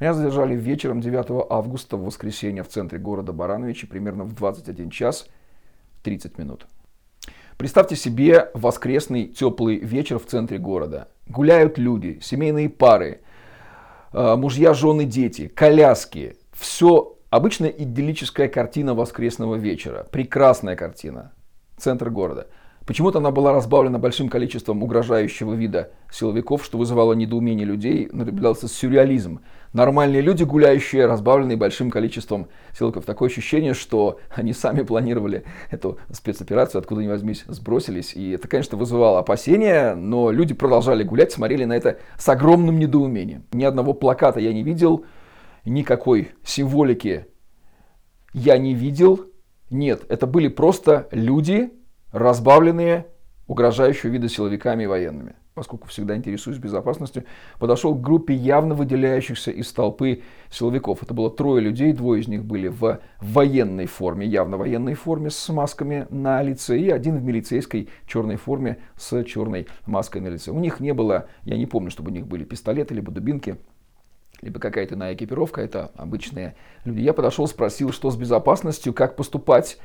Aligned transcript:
Меня 0.00 0.14
задержали 0.14 0.56
вечером 0.56 1.02
9 1.02 1.46
августа 1.50 1.98
в 1.98 2.04
воскресенье 2.04 2.62
в 2.62 2.68
центре 2.68 2.98
города 2.98 3.34
Барановичи 3.34 3.86
примерно 3.86 4.24
в 4.24 4.34
21 4.34 4.88
час 4.88 5.26
30 6.02 6.38
минут. 6.38 6.66
Представьте 7.58 7.96
себе 7.96 8.50
воскресный 8.54 9.26
теплый 9.26 9.76
вечер 9.76 10.18
в 10.18 10.24
центре 10.24 10.56
города. 10.56 11.08
Гуляют 11.28 11.76
люди, 11.76 12.18
семейные 12.22 12.70
пары, 12.70 13.20
э, 14.14 14.36
мужья, 14.36 14.72
жены, 14.72 15.04
дети, 15.04 15.48
коляски. 15.48 16.36
Все 16.54 17.18
обычная 17.28 17.68
идиллическая 17.68 18.48
картина 18.48 18.94
воскресного 18.94 19.56
вечера. 19.56 20.06
Прекрасная 20.10 20.76
картина. 20.76 21.32
Центр 21.76 22.08
города– 22.08 22.46
Почему-то 22.90 23.18
она 23.18 23.30
была 23.30 23.52
разбавлена 23.52 24.00
большим 24.00 24.28
количеством 24.28 24.82
угрожающего 24.82 25.54
вида 25.54 25.92
силовиков, 26.10 26.64
что 26.64 26.76
вызывало 26.76 27.12
недоумение 27.12 27.64
людей, 27.64 28.08
наблюдался 28.10 28.66
сюрреализм. 28.66 29.42
Нормальные 29.72 30.20
люди, 30.20 30.42
гуляющие, 30.42 31.06
разбавленные 31.06 31.56
большим 31.56 31.92
количеством 31.92 32.48
силовиков. 32.76 33.04
Такое 33.04 33.28
ощущение, 33.28 33.72
что 33.72 34.18
они 34.30 34.52
сами 34.52 34.82
планировали 34.82 35.44
эту 35.70 35.98
спецоперацию, 36.10 36.80
откуда 36.80 37.02
ни 37.02 37.08
возьмись, 37.08 37.44
сбросились. 37.46 38.14
И 38.14 38.32
это, 38.32 38.48
конечно, 38.48 38.76
вызывало 38.76 39.20
опасения, 39.20 39.94
но 39.94 40.32
люди 40.32 40.54
продолжали 40.54 41.04
гулять, 41.04 41.30
смотрели 41.30 41.64
на 41.64 41.74
это 41.74 41.98
с 42.18 42.28
огромным 42.28 42.80
недоумением. 42.80 43.44
Ни 43.52 43.62
одного 43.62 43.94
плаката 43.94 44.40
я 44.40 44.52
не 44.52 44.64
видел, 44.64 45.04
никакой 45.64 46.32
символики 46.44 47.26
я 48.32 48.58
не 48.58 48.74
видел. 48.74 49.26
Нет, 49.70 50.02
это 50.08 50.26
были 50.26 50.48
просто 50.48 51.08
люди, 51.12 51.72
разбавленные 52.10 53.06
угрожающего 53.50 54.10
вида 54.10 54.28
силовиками 54.28 54.84
и 54.84 54.86
военными. 54.86 55.34
Поскольку 55.54 55.88
всегда 55.88 56.16
интересуюсь 56.16 56.58
безопасностью, 56.58 57.24
подошел 57.58 57.96
к 57.96 58.00
группе 58.00 58.32
явно 58.32 58.76
выделяющихся 58.76 59.50
из 59.50 59.72
толпы 59.72 60.22
силовиков. 60.52 61.02
Это 61.02 61.14
было 61.14 61.32
трое 61.32 61.60
людей, 61.60 61.92
двое 61.92 62.20
из 62.20 62.28
них 62.28 62.44
были 62.44 62.68
в 62.68 63.00
военной 63.20 63.86
форме, 63.86 64.24
явно 64.24 64.56
военной 64.56 64.94
форме 64.94 65.30
с 65.30 65.48
масками 65.48 66.06
на 66.10 66.40
лице, 66.42 66.78
и 66.78 66.90
один 66.90 67.18
в 67.18 67.24
милицейской 67.24 67.88
черной 68.06 68.36
форме 68.36 68.78
с 68.96 69.24
черной 69.24 69.66
маской 69.84 70.20
на 70.20 70.28
лице. 70.28 70.52
У 70.52 70.60
них 70.60 70.78
не 70.78 70.94
было, 70.94 71.26
я 71.42 71.56
не 71.56 71.66
помню, 71.66 71.90
чтобы 71.90 72.12
у 72.12 72.14
них 72.14 72.28
были 72.28 72.44
пистолеты, 72.44 72.94
либо 72.94 73.10
дубинки, 73.10 73.56
либо 74.42 74.60
какая-то 74.60 74.94
иная 74.94 75.14
экипировка, 75.14 75.60
это 75.60 75.90
обычные 75.96 76.54
люди. 76.84 77.00
Я 77.00 77.14
подошел, 77.14 77.48
спросил, 77.48 77.90
что 77.90 78.12
с 78.12 78.16
безопасностью, 78.16 78.94
как 78.94 79.16
поступать, 79.16 79.76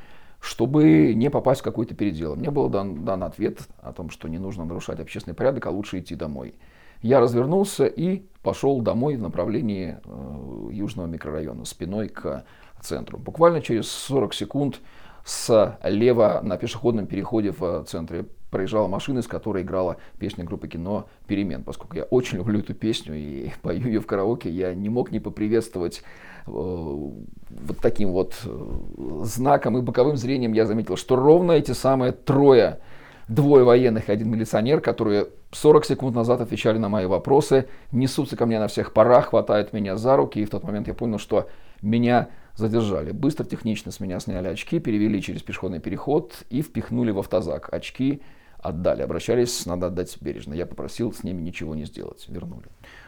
чтобы 0.46 1.16
не 1.16 1.32
попасть 1.32 1.62
в 1.62 1.64
какой-то 1.64 1.96
передел. 1.96 2.36
Мне 2.36 2.52
был 2.52 2.70
дан, 2.70 3.04
дан 3.04 3.24
ответ 3.24 3.62
о 3.82 3.92
том, 3.92 4.12
что 4.12 4.28
не 4.28 4.38
нужно 4.38 4.64
нарушать 4.64 5.00
общественный 5.00 5.34
порядок, 5.34 5.66
а 5.66 5.72
лучше 5.72 6.00
идти 6.00 6.14
домой. 6.16 6.54
Я 7.02 7.20
развернулся 7.20 7.86
и 7.86 8.24
пошел 8.44 8.80
домой 8.82 9.16
в 9.16 9.22
направлении 9.22 9.98
э, 10.04 10.70
южного 10.72 11.08
микрорайона, 11.08 11.66
спиной 11.66 12.10
к 12.10 12.46
центру. 12.80 13.18
Буквально 13.18 13.60
через 13.60 13.90
40 13.90 14.34
секунд 14.36 14.82
слева 15.24 16.42
на 16.44 16.58
пешеходном 16.58 17.08
переходе 17.08 17.52
в 17.52 17.84
центре 17.86 18.26
проезжала 18.52 18.88
машина, 18.88 19.20
из 19.20 19.28
которой 19.28 19.64
играла 19.64 19.98
песня 20.20 20.46
группы 20.46 20.68
кино 20.68 21.08
«Перемен». 21.26 21.64
Поскольку 21.64 21.98
я 21.98 22.04
очень 22.04 22.38
люблю 22.38 22.60
эту 22.60 22.76
песню 22.76 23.16
и 23.16 23.52
пою 23.64 23.88
ее 23.88 24.00
в 24.00 24.06
караоке, 24.06 24.52
я 24.52 24.76
не 24.76 24.90
мог 24.90 25.12
не 25.12 25.20
поприветствовать 25.20 26.04
вот 26.46 27.80
таким 27.82 28.12
вот 28.12 28.36
э, 28.46 29.22
знаком 29.24 29.78
и 29.78 29.82
боковым 29.82 30.18
зрением 30.18 30.54
я 30.54 30.66
заметил, 30.66 30.96
что 30.98 31.16
ровно 31.16 31.54
эти 31.54 31.72
самые 31.72 32.12
трое, 32.12 32.80
двое 33.28 33.64
военных 33.64 34.10
и 34.10 34.12
один 34.12 34.30
милиционер, 34.30 34.82
которые 34.82 35.28
40 35.52 35.86
секунд 35.86 36.16
назад 36.16 36.42
отвечали 36.42 36.78
на 36.78 36.90
мои 36.90 37.06
вопросы, 37.06 37.68
несутся 37.92 38.36
ко 38.36 38.46
мне 38.46 38.60
на 38.60 38.68
всех 38.68 38.94
парах, 38.94 39.30
хватают 39.30 39.74
меня 39.74 39.98
за 39.98 40.16
руки, 40.16 40.40
и 40.40 40.46
в 40.46 40.50
тот 40.50 40.64
момент 40.64 40.88
я 40.88 40.94
понял, 40.94 41.18
что 41.18 41.50
меня 41.82 42.30
задержали. 42.56 43.12
Быстро, 43.12 43.44
технично 43.44 43.92
с 43.92 44.00
меня 44.00 44.20
сняли 44.20 44.48
очки, 44.48 44.80
перевели 44.80 45.22
через 45.22 45.42
пешеходный 45.42 45.80
переход 45.80 46.44
и 46.50 46.62
впихнули 46.62 47.12
в 47.12 47.20
автозак. 47.20 47.74
Очки 47.74 48.22
отдали. 48.68 49.02
Обращались, 49.02 49.66
надо 49.66 49.88
отдать 49.88 50.18
бережно. 50.22 50.54
Я 50.54 50.66
попросил 50.66 51.14
с 51.14 51.24
ними 51.24 51.42
ничего 51.42 51.76
не 51.76 51.86
сделать. 51.86 52.26
Вернули. 52.28 52.66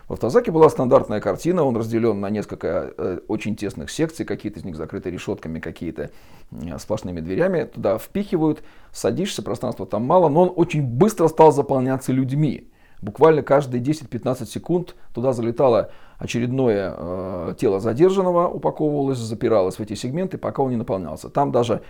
В 0.08 0.14
автозаке 0.14 0.52
была 0.52 0.70
стандартная 0.70 1.20
картина. 1.20 1.64
Он 1.64 1.76
разделен 1.76 2.20
на 2.20 2.30
несколько 2.30 2.94
э, 2.98 3.20
очень 3.28 3.56
тесных 3.56 3.90
секций. 3.90 4.26
Какие-то 4.26 4.60
из 4.60 4.66
них 4.66 4.76
закрыты 4.76 5.10
решетками, 5.10 5.60
какие-то 5.60 6.12
э, 6.52 6.78
сплошными 6.80 7.20
дверями. 7.20 7.64
Туда 7.64 7.98
впихивают, 7.98 8.64
садишься, 8.92 9.42
пространства 9.42 9.86
там 9.86 10.04
мало. 10.04 10.30
Но 10.30 10.44
он 10.44 10.54
очень 10.56 10.84
быстро 10.84 11.28
стал 11.28 11.52
заполняться 11.52 12.12
людьми. 12.12 12.70
Буквально 13.02 13.44
каждые 13.44 13.84
10-15 13.84 14.46
секунд 14.46 14.96
туда 15.14 15.34
залетало 15.34 15.92
очередное 16.18 16.96
э, 16.98 17.54
тело 17.58 17.80
задержанного, 17.80 18.48
упаковывалось, 18.48 19.20
запиралось 19.20 19.76
в 19.76 19.82
эти 19.82 19.94
сегменты, 19.94 20.38
пока 20.38 20.64
он 20.64 20.72
не 20.72 20.78
наполнялся. 20.78 21.30
Там 21.30 21.52
даже 21.52 21.84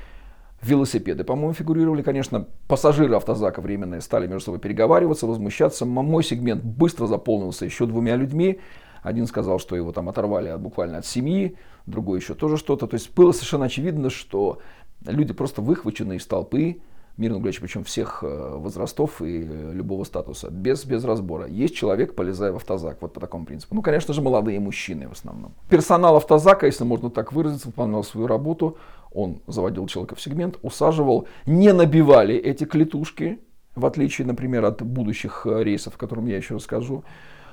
велосипеды, 0.61 1.23
по-моему, 1.23 1.53
фигурировали. 1.53 2.01
Конечно, 2.01 2.47
пассажиры 2.67 3.15
автозака 3.15 3.61
временные 3.61 4.01
стали 4.01 4.27
между 4.27 4.45
собой 4.45 4.59
переговариваться, 4.59 5.27
возмущаться. 5.27 5.85
Мой 5.85 6.23
сегмент 6.23 6.63
быстро 6.63 7.07
заполнился 7.07 7.65
еще 7.65 7.85
двумя 7.85 8.15
людьми. 8.15 8.59
Один 9.03 9.27
сказал, 9.27 9.59
что 9.59 9.75
его 9.75 9.91
там 9.91 10.09
оторвали 10.09 10.55
буквально 10.57 10.97
от 10.97 11.05
семьи, 11.05 11.55
другой 11.85 12.19
еще 12.19 12.33
тоже 12.33 12.57
что-то. 12.57 12.87
То 12.87 12.95
есть 12.95 13.13
было 13.13 13.31
совершенно 13.31 13.65
очевидно, 13.65 14.09
что 14.09 14.59
люди 15.05 15.33
просто 15.33 15.61
выхвачены 15.61 16.17
из 16.17 16.25
толпы, 16.25 16.81
мирно 17.17 17.39
гуляющие, 17.39 17.61
причем 17.61 17.83
всех 17.83 18.23
э, 18.23 18.55
возрастов 18.57 19.21
и 19.21 19.43
э, 19.43 19.71
любого 19.73 20.03
статуса, 20.03 20.49
без, 20.49 20.85
без 20.85 21.03
разбора. 21.03 21.47
Есть 21.47 21.75
человек, 21.75 22.15
полезая 22.15 22.51
в 22.51 22.57
автозак, 22.57 23.01
вот 23.01 23.13
по 23.13 23.19
такому 23.19 23.45
принципу. 23.45 23.75
Ну, 23.75 23.81
конечно 23.81 24.13
же, 24.13 24.21
молодые 24.21 24.59
мужчины 24.59 25.07
в 25.07 25.13
основном. 25.13 25.53
Персонал 25.69 26.17
автозака, 26.17 26.65
если 26.65 26.83
можно 26.83 27.09
так 27.09 27.33
выразиться, 27.33 27.67
выполнял 27.67 28.03
свою 28.03 28.27
работу. 28.27 28.77
Он 29.11 29.41
заводил 29.47 29.87
человека 29.87 30.15
в 30.15 30.21
сегмент, 30.21 30.57
усаживал, 30.61 31.27
не 31.45 31.73
набивали 31.73 32.35
эти 32.35 32.65
клетушки, 32.65 33.39
в 33.75 33.85
отличие, 33.85 34.27
например, 34.27 34.65
от 34.65 34.81
будущих 34.81 35.45
э, 35.45 35.63
рейсов, 35.63 35.95
о 35.95 35.97
котором 35.97 36.25
я 36.25 36.37
еще 36.37 36.55
расскажу. 36.55 37.03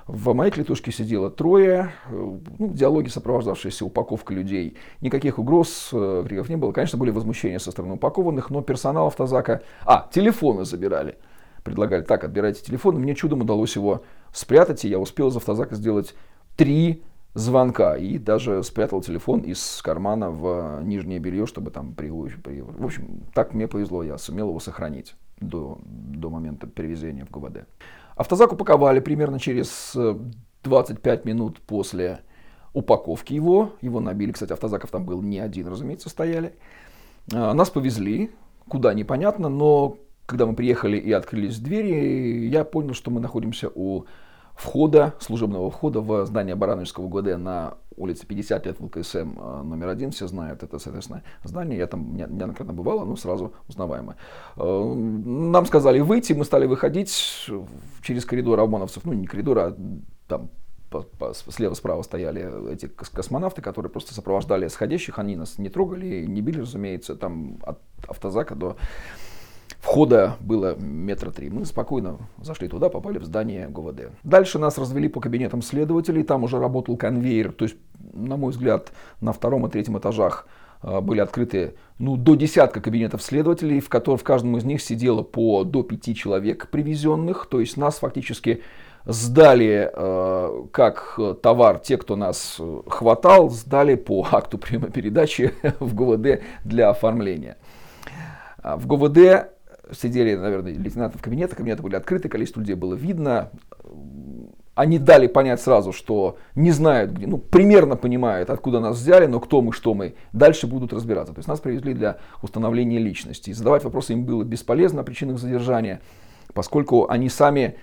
В 0.06 0.34
моей 0.34 0.50
клетушке 0.50 0.92
сидело 0.92 1.30
трое, 1.30 1.92
э, 2.10 2.38
ну, 2.58 2.72
диалоги, 2.72 3.08
сопровождавшиеся 3.08 3.84
упаковкой 3.84 4.36
людей. 4.36 4.76
Никаких 5.00 5.38
угроз, 5.38 5.90
э, 5.92 6.24
криков 6.26 6.48
не 6.48 6.56
было. 6.56 6.72
Конечно, 6.72 6.98
были 6.98 7.10
возмущения 7.10 7.58
со 7.58 7.70
стороны 7.70 7.94
упакованных, 7.94 8.50
но 8.50 8.62
персонал 8.62 9.06
автозака... 9.06 9.62
А, 9.84 10.08
телефоны 10.12 10.64
забирали. 10.64 11.16
Предлагали, 11.62 12.02
так, 12.02 12.24
отбирайте 12.24 12.62
телефон. 12.62 12.96
Мне 12.96 13.14
чудом 13.14 13.40
удалось 13.40 13.76
его 13.76 14.02
спрятать, 14.32 14.84
и 14.84 14.88
я 14.88 14.98
успел 14.98 15.28
из 15.28 15.36
автозака 15.36 15.74
сделать 15.74 16.14
три 16.56 17.02
звонка 17.34 17.96
и 17.96 18.18
даже 18.18 18.62
спрятал 18.62 19.02
телефон 19.02 19.40
из 19.40 19.82
кармана 19.82 20.30
в 20.30 20.82
нижнее 20.82 21.18
белье, 21.18 21.46
чтобы 21.46 21.70
там 21.70 21.92
при, 21.92 22.08
при... 22.08 22.60
В 22.60 22.84
общем, 22.84 23.22
так 23.34 23.52
мне 23.52 23.68
повезло, 23.68 24.02
я 24.02 24.16
сумел 24.18 24.48
его 24.48 24.60
сохранить 24.60 25.14
до, 25.40 25.78
до 25.84 26.30
момента 26.30 26.66
перевезения 26.66 27.24
в 27.26 27.30
ГУВД. 27.30 27.66
Автозак 28.16 28.52
упаковали 28.52 29.00
примерно 29.00 29.40
через 29.40 29.96
25 30.62 31.04
э, 31.04 31.28
минут 31.28 31.60
после 31.60 32.20
упаковки 32.72 33.34
его. 33.34 33.72
Его 33.80 34.00
набили. 34.00 34.32
Кстати, 34.32 34.52
автозаков 34.52 34.90
там 34.90 35.04
был 35.04 35.20
не 35.20 35.40
один, 35.40 35.66
разумеется, 35.66 36.08
стояли. 36.08 36.54
А, 37.32 37.52
нас 37.54 37.70
повезли, 37.70 38.30
куда 38.68 38.94
непонятно, 38.94 39.48
но 39.48 39.96
когда 40.26 40.46
мы 40.46 40.54
приехали 40.54 40.96
и 40.96 41.10
открылись 41.12 41.58
двери, 41.58 42.46
я 42.46 42.64
понял, 42.64 42.94
что 42.94 43.10
мы 43.10 43.20
находимся 43.20 43.70
у 43.74 44.04
входа, 44.54 45.14
служебного 45.20 45.70
входа 45.70 46.00
в 46.00 46.26
здание 46.26 46.54
Барановичского 46.54 47.08
ГУД 47.08 47.38
на 47.38 47.74
улице 47.96 48.26
50 48.26 48.66
лет 48.66 48.80
ВЛКСМ 48.80 49.38
э, 49.38 49.62
номер 49.62 49.88
один, 49.88 50.10
все 50.10 50.26
знают 50.26 50.62
это, 50.62 50.78
соответственно, 50.78 51.22
здание, 51.42 51.78
я 51.78 51.86
там 51.86 52.16
неоднократно 52.16 52.72
бывала, 52.72 53.04
ну, 53.04 53.16
сразу 53.16 53.52
узнаваемое. 53.68 54.16
Э, 54.56 54.94
нам 54.94 55.66
сказали 55.66 56.00
выйти, 56.00 56.32
мы 56.32 56.44
стали 56.44 56.66
выходить 56.66 57.48
через 58.02 58.24
коридор 58.24 58.60
ОМОНовцев, 58.60 59.04
ну, 59.04 59.12
не 59.12 59.26
коридор, 59.26 59.58
а 59.58 59.76
там 60.28 60.50
слева-справа 61.48 62.02
стояли 62.02 62.72
эти 62.72 62.86
космонавты, 62.86 63.62
которые 63.62 63.90
просто 63.90 64.14
сопровождали 64.14 64.68
сходящих, 64.68 65.18
они 65.18 65.34
нас 65.34 65.58
не 65.58 65.68
трогали, 65.68 66.24
не 66.24 66.40
били, 66.40 66.60
разумеется, 66.60 67.16
там 67.16 67.58
от 67.62 67.80
автозака 68.06 68.54
до 68.54 68.76
Входа 69.84 70.36
было 70.40 70.76
метра 70.78 71.30
три. 71.30 71.50
Мы 71.50 71.66
спокойно 71.66 72.16
зашли 72.40 72.68
туда, 72.68 72.88
попали 72.88 73.18
в 73.18 73.24
здание 73.24 73.68
ГУВД. 73.68 74.12
Дальше 74.22 74.58
нас 74.58 74.78
развели 74.78 75.08
по 75.08 75.20
кабинетам 75.20 75.60
следователей. 75.60 76.22
Там 76.22 76.42
уже 76.42 76.58
работал 76.58 76.96
конвейер. 76.96 77.52
То 77.52 77.66
есть, 77.66 77.76
на 78.14 78.38
мой 78.38 78.52
взгляд, 78.52 78.92
на 79.20 79.34
втором 79.34 79.66
и 79.66 79.70
третьем 79.70 79.98
этажах 79.98 80.48
а, 80.80 81.02
были 81.02 81.20
открыты 81.20 81.74
ну, 81.98 82.16
до 82.16 82.34
десятка 82.34 82.80
кабинетов 82.80 83.22
следователей, 83.22 83.80
в, 83.80 83.90
которых, 83.90 84.22
в 84.22 84.24
каждом 84.24 84.56
из 84.56 84.64
них 84.64 84.80
сидело 84.80 85.22
по 85.22 85.64
до 85.64 85.82
пяти 85.82 86.14
человек 86.14 86.70
привезенных. 86.70 87.46
То 87.50 87.60
есть 87.60 87.76
нас 87.76 87.98
фактически 87.98 88.62
сдали 89.04 89.90
э, 89.92 90.64
как 90.72 91.18
товар 91.42 91.78
те, 91.78 91.98
кто 91.98 92.16
нас 92.16 92.58
хватал, 92.86 93.50
сдали 93.50 93.96
по 93.96 94.26
акту 94.32 94.56
передачи 94.56 95.52
в 95.78 95.94
ГУВД 95.94 96.40
для 96.64 96.88
оформления. 96.88 97.58
А 98.62 98.78
в 98.78 98.86
ГУВД 98.86 99.53
сидели, 99.92 100.34
наверное, 100.34 100.72
лейтенанты 100.72 101.18
в 101.18 101.22
кабинетах, 101.22 101.56
кабинеты 101.56 101.82
были 101.82 101.96
открыты, 101.96 102.28
количество 102.28 102.60
людей 102.60 102.74
было 102.74 102.94
видно. 102.94 103.50
они 104.74 104.98
дали 104.98 105.26
понять 105.26 105.60
сразу, 105.60 105.92
что 105.92 106.36
не 106.54 106.72
знают, 106.72 107.12
где, 107.12 107.26
ну, 107.26 107.38
примерно 107.38 107.96
понимают, 107.96 108.50
откуда 108.50 108.80
нас 108.80 108.96
взяли, 108.96 109.26
но 109.26 109.40
кто 109.40 109.62
мы, 109.62 109.72
что 109.72 109.94
мы, 109.94 110.14
дальше 110.32 110.66
будут 110.66 110.92
разбираться. 110.92 111.32
То 111.32 111.38
есть 111.38 111.48
нас 111.48 111.60
привезли 111.60 111.94
для 111.94 112.18
установления 112.42 112.98
личности. 112.98 113.50
И 113.50 113.52
задавать 113.52 113.84
вопросы 113.84 114.14
им 114.14 114.24
было 114.24 114.42
бесполезно 114.42 115.02
о 115.02 115.04
причинах 115.04 115.38
задержания, 115.38 116.00
поскольку 116.54 117.08
они 117.08 117.28
сами 117.28 117.76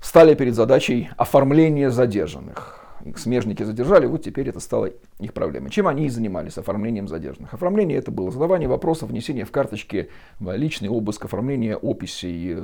стали 0.00 0.34
перед 0.34 0.54
задачей 0.54 1.10
оформления 1.16 1.90
задержанных. 1.90 2.81
Смежники 3.16 3.62
задержали, 3.62 4.06
вот 4.06 4.22
теперь 4.22 4.48
это 4.48 4.60
стало 4.60 4.90
их 5.18 5.32
проблемой. 5.32 5.70
Чем 5.70 5.88
они 5.88 6.06
и 6.06 6.08
занимались, 6.08 6.58
оформлением 6.58 7.08
задержанных. 7.08 7.52
Оформление 7.54 7.98
это 7.98 8.10
было 8.10 8.30
задавание 8.30 8.68
вопросов, 8.68 9.10
внесение 9.10 9.44
в 9.44 9.50
карточки, 9.50 10.08
личный 10.40 10.88
обыск, 10.88 11.24
оформление 11.24 11.76
описей. 11.76 12.56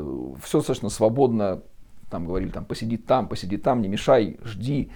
Все 0.43 0.59
достаточно 0.59 0.89
свободно, 0.91 1.63
там 2.11 2.27
говорили, 2.27 2.51
там, 2.51 2.65
посиди 2.65 2.97
там, 2.97 3.29
посиди 3.29 3.57
там, 3.57 3.83
не 3.83 3.89
мешай, 3.89 4.39
жди. 4.45 4.91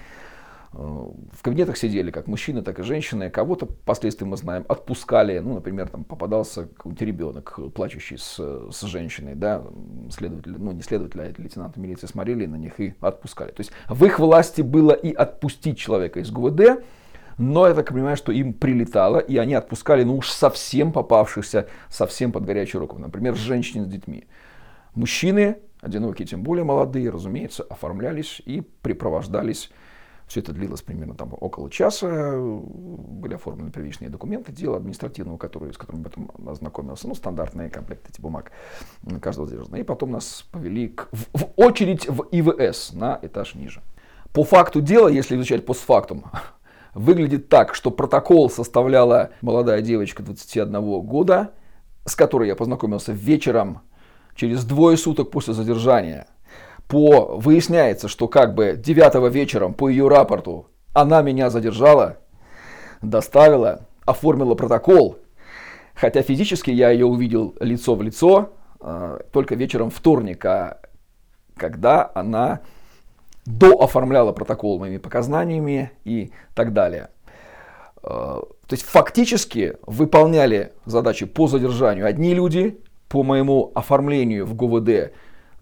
Э, 0.73 1.07
в 1.31 1.41
кабинетах 1.41 1.77
сидели 1.77 2.11
как 2.11 2.27
мужчины, 2.27 2.61
так 2.61 2.79
и 2.79 2.83
женщины. 2.83 3.29
Кого-то, 3.29 3.67
впоследствии 3.67 4.25
мы 4.25 4.37
знаем, 4.37 4.65
отпускали. 4.67 5.39
Ну, 5.39 5.55
например, 5.55 5.89
там 5.89 6.03
попадался 6.03 6.65
какой-нибудь 6.65 7.01
ребенок, 7.01 7.59
плачущий 7.73 8.17
с, 8.17 8.37
с 8.71 8.81
женщиной, 8.81 9.35
да, 9.35 9.63
следователь, 10.09 10.55
ну, 10.57 10.71
не 10.71 10.81
следователь, 10.81 11.21
а 11.21 11.41
лейтенанты 11.41 11.79
милиции 11.79 12.07
смотрели 12.07 12.45
на 12.45 12.55
них 12.55 12.79
и 12.79 12.95
отпускали. 13.01 13.51
То 13.51 13.61
есть 13.61 13.71
в 13.87 14.03
их 14.05 14.19
власти 14.19 14.61
было 14.61 14.91
и 14.91 15.13
отпустить 15.13 15.77
человека 15.77 16.19
из 16.19 16.31
ГУВД, 16.31 16.83
но 17.37 17.67
я 17.67 17.73
так 17.73 17.89
понимаю, 17.89 18.17
что 18.17 18.31
им 18.31 18.53
прилетало, 18.53 19.17
и 19.17 19.37
они 19.37 19.55
отпускали, 19.55 20.03
ну 20.03 20.17
уж 20.17 20.29
совсем 20.29 20.91
попавшихся, 20.91 21.67
совсем 21.89 22.31
под 22.31 22.45
горячую 22.45 22.81
руку. 22.81 22.99
Например, 22.99 23.35
женщин 23.35 23.85
с 23.85 23.87
детьми. 23.87 24.25
Мужчины 24.93 25.57
одинокие, 25.81 26.27
тем 26.27 26.43
более 26.43 26.63
молодые, 26.63 27.09
разумеется, 27.09 27.63
оформлялись 27.63 28.41
и 28.45 28.61
припровождались. 28.81 29.69
Все 30.33 30.39
это 30.39 30.51
длилось 30.51 30.81
примерно 30.81 31.13
там, 31.13 31.31
около 31.39 31.69
часа. 31.69 32.07
Были 32.35 33.35
оформлены 33.35 33.69
первичные 33.69 34.09
документы, 34.09 34.51
дело 34.51 34.77
административного, 34.77 35.37
который, 35.37 35.71
с 35.71 35.77
которым 35.77 36.01
я 36.01 36.09
потом 36.09 36.31
ознакомился. 36.49 37.07
Ну, 37.07 37.13
стандартные 37.13 37.69
комплекты 37.69 38.11
типа 38.11 38.23
бумаг 38.23 38.51
каждого 39.21 39.47
задержанного. 39.47 39.79
И 39.79 39.83
потом 39.83 40.09
нас 40.09 40.43
повели 40.51 40.87
к, 40.87 41.07
в, 41.11 41.37
в 41.37 41.49
очередь 41.55 42.09
в 42.09 42.25
ИВС 42.31 42.93
на 42.93 43.19
этаж 43.21 43.53
ниже. 43.53 43.83
По 44.33 44.43
факту 44.43 44.81
дела, 44.81 45.07
если 45.07 45.35
изучать 45.35 45.67
постфактум, 45.67 46.25
выглядит 46.95 47.47
так, 47.47 47.75
что 47.75 47.91
протокол 47.91 48.49
составляла 48.49 49.29
молодая 49.41 49.83
девочка 49.83 50.23
21 50.23 51.01
года, 51.01 51.51
с 52.05 52.15
которой 52.15 52.47
я 52.47 52.55
познакомился 52.55 53.11
вечером 53.11 53.81
через 54.33 54.65
двое 54.65 54.97
суток 54.97 55.29
после 55.29 55.53
задержания, 55.53 56.25
по, 56.87 57.37
выясняется, 57.37 58.07
что 58.07 58.27
как 58.27 58.53
бы 58.55 58.75
9 58.77 59.33
вечером 59.33 59.73
по 59.73 59.89
ее 59.89 60.07
рапорту 60.07 60.67
она 60.93 61.21
меня 61.21 61.49
задержала, 61.49 62.17
доставила, 63.01 63.87
оформила 64.05 64.55
протокол, 64.55 65.17
хотя 65.95 66.21
физически 66.21 66.71
я 66.71 66.91
ее 66.91 67.05
увидел 67.05 67.55
лицо 67.59 67.95
в 67.95 68.01
лицо 68.01 68.53
э, 68.79 69.19
только 69.31 69.55
вечером 69.55 69.89
вторника, 69.89 70.79
когда 71.57 72.11
она 72.13 72.61
дооформляла 73.45 74.31
протокол 74.31 74.79
моими 74.79 74.97
показаниями 74.97 75.91
и 76.05 76.31
так 76.53 76.73
далее. 76.73 77.09
Э, 78.03 78.41
то 78.67 78.73
есть 78.73 78.83
фактически 78.83 79.77
выполняли 79.85 80.73
задачи 80.85 81.25
по 81.25 81.47
задержанию 81.47 82.05
одни 82.05 82.33
люди, 82.33 82.79
по 83.09 83.23
моему 83.23 83.71
оформлению 83.75 84.45
в 84.45 84.55
ГУВД 84.55 85.13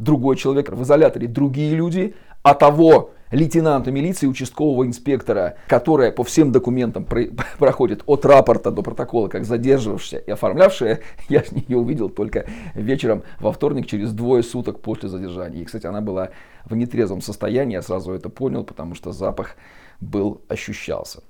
другой 0.02 0.36
человек, 0.36 0.70
в 0.70 0.84
изоляторе 0.84 1.28
другие 1.28 1.76
люди, 1.76 2.16
а 2.44 2.54
того 2.54 3.12
лейтенанта 3.32 3.92
милиции, 3.92 4.28
участкового 4.28 4.86
инспектора, 4.86 5.56
которая 5.68 6.12
по 6.12 6.24
всем 6.24 6.52
документам 6.52 7.06
про 7.06 7.24
проходит 7.58 8.04
от 8.06 8.26
рапорта 8.26 8.72
до 8.72 8.82
протокола, 8.82 9.28
как 9.28 9.46
задерживавшая 9.46 10.20
и 10.20 10.32
оформлявшая, 10.32 11.00
я 11.30 11.44
ее 11.52 11.78
увидел 11.78 12.10
только 12.10 12.46
вечером 12.76 13.24
во 13.40 13.52
вторник, 13.52 13.88
через 13.88 14.12
двое 14.12 14.44
суток 14.44 14.80
после 14.82 15.10
задержания. 15.10 15.62
И, 15.62 15.66
кстати, 15.66 15.86
она 15.86 16.02
была 16.02 16.30
в 16.66 16.76
нетрезвом 16.76 17.22
состоянии, 17.22 17.74
я 17.74 17.82
сразу 17.82 18.12
это 18.12 18.30
понял, 18.30 18.64
потому 18.64 18.96
что 18.96 19.12
запах 19.12 19.56
был, 20.02 20.42
ощущался. 20.48 21.24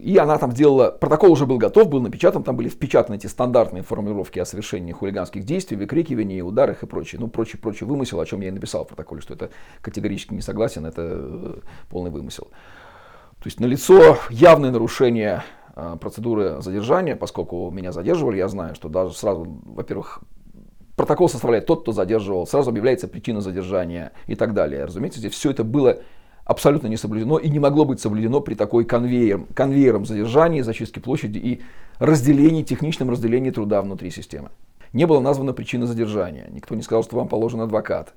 И 0.00 0.16
она 0.16 0.38
там 0.38 0.52
сделала, 0.52 0.90
протокол 0.92 1.32
уже 1.32 1.44
был 1.44 1.58
готов, 1.58 1.88
был 1.88 2.00
напечатан, 2.00 2.44
там 2.44 2.56
были 2.56 2.68
впечатаны 2.68 3.16
эти 3.16 3.26
стандартные 3.26 3.82
формулировки 3.82 4.38
о 4.38 4.44
совершении 4.44 4.92
хулиганских 4.92 5.44
действий, 5.44 5.76
выкрикивании, 5.76 6.40
ударах 6.40 6.84
и 6.84 6.86
прочее. 6.86 7.20
Ну, 7.20 7.26
прочее, 7.26 7.60
прочее 7.60 7.88
вымысел, 7.88 8.20
о 8.20 8.26
чем 8.26 8.40
я 8.40 8.48
и 8.48 8.52
написал 8.52 8.84
в 8.84 8.88
протоколе, 8.88 9.20
что 9.20 9.34
это 9.34 9.50
категорически 9.80 10.34
не 10.34 10.40
согласен, 10.40 10.86
это 10.86 11.02
э, 11.04 11.54
полный 11.90 12.12
вымысел. 12.12 12.44
То 12.44 13.46
есть 13.46 13.58
налицо 13.58 14.16
явное 14.30 14.70
нарушение 14.70 15.42
э, 15.74 15.96
процедуры 16.00 16.62
задержания, 16.62 17.16
поскольку 17.16 17.70
меня 17.72 17.90
задерживали, 17.90 18.36
я 18.36 18.46
знаю, 18.46 18.76
что 18.76 18.88
даже 18.88 19.14
сразу, 19.14 19.60
во-первых, 19.64 20.20
протокол 20.94 21.28
составляет 21.28 21.66
тот, 21.66 21.82
кто 21.82 21.90
задерживал, 21.90 22.46
сразу 22.46 22.70
объявляется 22.70 23.08
причина 23.08 23.40
задержания 23.40 24.12
и 24.28 24.36
так 24.36 24.54
далее. 24.54 24.84
Разумеется, 24.84 25.18
здесь 25.18 25.32
все 25.32 25.50
это 25.50 25.64
было 25.64 25.98
абсолютно 26.44 26.88
не 26.88 26.96
соблюдено 26.96 27.38
и 27.38 27.48
не 27.48 27.58
могло 27.58 27.84
быть 27.84 28.00
соблюдено 28.00 28.40
при 28.40 28.54
такой 28.54 28.84
конвейер, 28.84 29.46
конвейером 29.54 30.06
задержания, 30.06 30.62
зачистки 30.62 30.98
площади 30.98 31.38
и 31.38 31.62
разделении, 31.98 32.62
техничном 32.62 33.10
разделении 33.10 33.50
труда 33.50 33.82
внутри 33.82 34.10
системы. 34.10 34.50
Не 34.92 35.06
было 35.06 35.20
названа 35.20 35.52
причина 35.52 35.86
задержания. 35.86 36.48
Никто 36.50 36.74
не 36.74 36.82
сказал, 36.82 37.02
что 37.02 37.16
вам 37.16 37.28
положен 37.28 37.60
адвокат. 37.60 38.14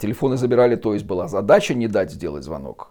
Телефоны 0.00 0.36
забирали, 0.36 0.76
то 0.76 0.94
есть 0.94 1.04
была 1.04 1.28
задача 1.28 1.74
не 1.74 1.88
дать 1.88 2.10
сделать 2.10 2.44
звонок. 2.44 2.90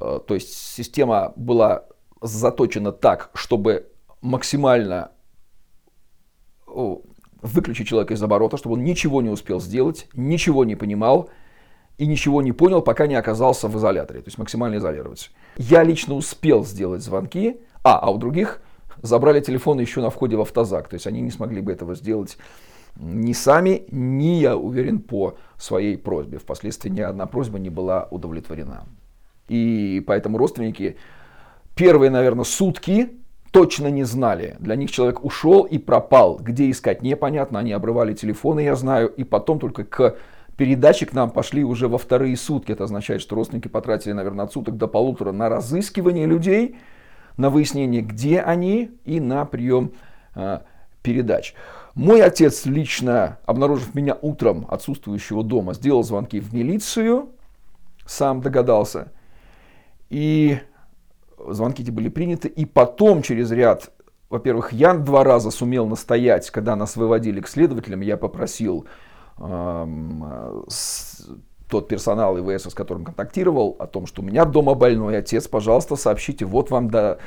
Э, 0.00 0.20
то 0.26 0.34
есть 0.34 0.52
система 0.52 1.32
была 1.36 1.84
заточена 2.20 2.92
так, 2.92 3.30
чтобы 3.34 3.90
максимально 4.20 5.10
выключить 7.42 7.88
человека 7.88 8.14
из 8.14 8.22
оборота, 8.22 8.56
чтобы 8.56 8.74
он 8.74 8.84
ничего 8.84 9.22
не 9.22 9.30
успел 9.30 9.60
сделать, 9.60 10.08
ничего 10.14 10.64
не 10.64 10.76
понимал, 10.76 11.30
и 11.98 12.06
ничего 12.06 12.42
не 12.42 12.52
понял, 12.52 12.82
пока 12.82 13.06
не 13.06 13.14
оказался 13.14 13.68
в 13.68 13.76
изоляторе, 13.76 14.20
то 14.20 14.28
есть 14.28 14.38
максимально 14.38 14.76
изолироваться. 14.76 15.30
Я 15.56 15.82
лично 15.82 16.14
успел 16.14 16.64
сделать 16.64 17.02
звонки, 17.02 17.60
а, 17.82 17.98
а 17.98 18.10
у 18.10 18.18
других 18.18 18.60
забрали 19.02 19.40
телефоны 19.40 19.80
еще 19.80 20.00
на 20.00 20.10
входе 20.10 20.36
в 20.36 20.40
автозак, 20.40 20.88
то 20.88 20.94
есть 20.94 21.06
они 21.06 21.20
не 21.20 21.30
смогли 21.30 21.60
бы 21.60 21.72
этого 21.72 21.94
сделать 21.94 22.36
ни 22.98 23.32
сами, 23.32 23.84
ни, 23.90 24.38
я 24.40 24.56
уверен, 24.56 25.00
по 25.00 25.36
своей 25.58 25.98
просьбе. 25.98 26.38
Впоследствии 26.38 26.88
ни 26.88 27.00
одна 27.00 27.26
просьба 27.26 27.58
не 27.58 27.70
была 27.70 28.08
удовлетворена. 28.10 28.86
И 29.48 30.02
поэтому 30.06 30.38
родственники 30.38 30.96
первые, 31.74 32.10
наверное, 32.10 32.44
сутки 32.44 33.10
точно 33.52 33.88
не 33.88 34.04
знали. 34.04 34.56
Для 34.58 34.76
них 34.76 34.90
человек 34.90 35.24
ушел 35.24 35.62
и 35.62 35.78
пропал. 35.78 36.38
Где 36.40 36.70
искать 36.70 37.02
непонятно. 37.02 37.58
Они 37.58 37.72
обрывали 37.72 38.14
телефоны, 38.14 38.60
я 38.60 38.74
знаю. 38.74 39.08
И 39.08 39.24
потом 39.24 39.58
только 39.58 39.84
к 39.84 40.16
Передачи 40.56 41.04
к 41.04 41.12
нам 41.12 41.30
пошли 41.30 41.64
уже 41.64 41.86
во 41.86 41.98
вторые 41.98 42.36
сутки. 42.36 42.72
Это 42.72 42.84
означает, 42.84 43.20
что 43.20 43.36
родственники 43.36 43.68
потратили, 43.68 44.12
наверное, 44.12 44.46
от 44.46 44.52
суток 44.52 44.76
до 44.76 44.88
полутора 44.88 45.32
на 45.32 45.48
разыскивание 45.48 46.26
людей, 46.26 46.76
на 47.36 47.50
выяснение, 47.50 48.00
где 48.00 48.40
они, 48.40 48.90
и 49.04 49.20
на 49.20 49.44
прием 49.44 49.92
э, 50.34 50.60
передач. 51.02 51.54
Мой 51.94 52.22
отец 52.22 52.64
лично, 52.64 53.38
обнаружив 53.44 53.94
меня 53.94 54.16
утром 54.20 54.66
отсутствующего 54.70 55.42
дома, 55.42 55.74
сделал 55.74 56.02
звонки 56.02 56.40
в 56.40 56.54
милицию, 56.54 57.30
сам 58.06 58.40
догадался. 58.40 59.12
И 60.08 60.58
звонки 61.48 61.82
эти 61.82 61.90
были 61.90 62.08
приняты. 62.08 62.48
И 62.48 62.64
потом 62.64 63.20
через 63.20 63.50
ряд, 63.50 63.90
во-первых, 64.30 64.72
я 64.72 64.94
два 64.94 65.22
раза 65.22 65.50
сумел 65.50 65.86
настоять, 65.86 66.50
когда 66.50 66.76
нас 66.76 66.96
выводили 66.96 67.40
к 67.40 67.48
следователям, 67.48 68.00
я 68.00 68.16
попросил 68.16 68.86
тот 71.68 71.88
персонал 71.88 72.38
ИВС, 72.38 72.70
с 72.70 72.74
которым 72.74 73.04
контактировал, 73.04 73.76
о 73.78 73.86
том, 73.86 74.06
что 74.06 74.22
у 74.22 74.24
меня 74.24 74.44
дома 74.44 74.74
больной 74.74 75.18
отец, 75.18 75.48
пожалуйста, 75.48 75.96
сообщите, 75.96 76.44
вот 76.44 76.70
вам 76.70 76.90
до, 76.90 77.18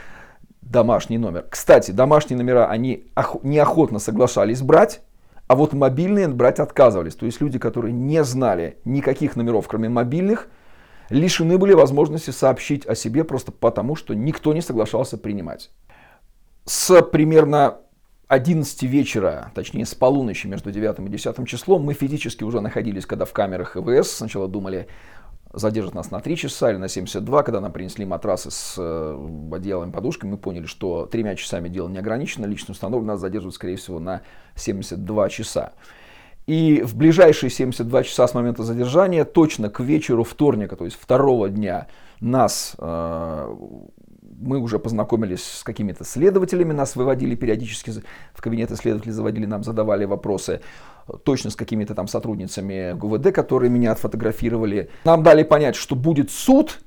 домашний 0.61 1.17
номер. 1.17 1.45
Кстати, 1.49 1.91
домашние 1.91 2.37
номера 2.37 2.67
они 2.67 3.05
неохотно 3.43 3.99
соглашались 3.99 4.61
брать, 4.61 5.01
а 5.47 5.55
вот 5.55 5.73
мобильные 5.73 6.27
брать 6.27 6.59
отказывались. 6.59 7.15
То 7.15 7.25
есть 7.25 7.41
люди, 7.41 7.59
которые 7.59 7.91
не 7.91 8.23
знали 8.23 8.77
никаких 8.85 9.35
номеров, 9.35 9.67
кроме 9.67 9.89
мобильных, 9.89 10.47
лишены 11.09 11.57
были 11.57 11.73
возможности 11.73 12.29
сообщить 12.29 12.85
о 12.85 12.95
себе 12.95 13.23
просто 13.23 13.51
потому, 13.51 13.95
что 13.95 14.13
никто 14.13 14.53
не 14.53 14.61
соглашался 14.61 15.17
принимать. 15.17 15.71
С 16.65 17.01
примерно 17.01 17.79
11 18.29 18.83
вечера, 18.83 19.51
точнее 19.55 19.87
с 19.87 19.95
полуночи 19.95 20.45
между 20.45 20.71
9 20.71 20.99
и 20.99 21.09
10 21.09 21.47
числом, 21.47 21.81
мы 21.81 21.95
физически 21.95 22.43
уже 22.43 22.61
находились, 22.61 23.07
когда 23.07 23.25
в 23.25 23.33
камерах 23.33 23.75
ИВС. 23.75 24.11
Сначала 24.11 24.47
думали, 24.47 24.87
задержат 25.51 25.95
нас 25.95 26.11
на 26.11 26.19
3 26.19 26.37
часа 26.37 26.69
или 26.69 26.77
на 26.77 26.87
72. 26.87 27.41
Когда 27.41 27.59
нам 27.59 27.71
принесли 27.71 28.05
матрасы 28.05 28.51
с 28.51 28.75
э, 28.77 29.29
одеялами, 29.51 29.91
подушками, 29.91 30.31
мы 30.31 30.37
поняли, 30.37 30.67
что 30.67 31.07
тремя 31.07 31.35
часами 31.35 31.69
дело 31.69 31.89
не 31.89 31.97
ограничено. 31.97 32.45
Лично 32.45 32.73
установлено 32.73 33.13
нас 33.13 33.19
задерживают, 33.19 33.55
скорее 33.55 33.77
всего, 33.77 33.99
на 33.99 34.21
72 34.55 35.29
часа. 35.29 35.73
И 36.45 36.83
в 36.83 36.95
ближайшие 36.95 37.49
72 37.49 38.03
часа 38.03 38.27
с 38.27 38.35
момента 38.35 38.61
задержания, 38.61 39.25
точно 39.25 39.71
к 39.71 39.79
вечеру 39.79 40.23
вторника, 40.23 40.75
то 40.75 40.85
есть 40.85 40.97
второго 41.01 41.49
дня, 41.49 41.87
нас, 42.19 42.75
э, 42.77 43.55
мы 44.39 44.59
уже 44.59 44.79
познакомились 44.79 45.43
с 45.43 45.63
какими-то 45.63 46.03
следователями, 46.03 46.71
нас 46.71 46.95
выводили 46.95 47.35
периодически 47.35 47.91
в 48.33 48.41
кабинеты 48.41 48.75
следователей, 48.75 49.11
заводили 49.11 49.45
нам, 49.45 49.63
задавали 49.63 50.05
вопросы 50.05 50.61
точно 51.23 51.49
с 51.49 51.55
какими-то 51.55 51.95
там 51.95 52.07
сотрудницами 52.07 52.93
ГУВД, 52.93 53.31
которые 53.33 53.69
меня 53.69 53.91
отфотографировали. 53.91 54.89
Нам 55.03 55.23
дали 55.23 55.43
понять, 55.43 55.75
что 55.75 55.95
будет 55.95 56.31
суд, 56.31 56.79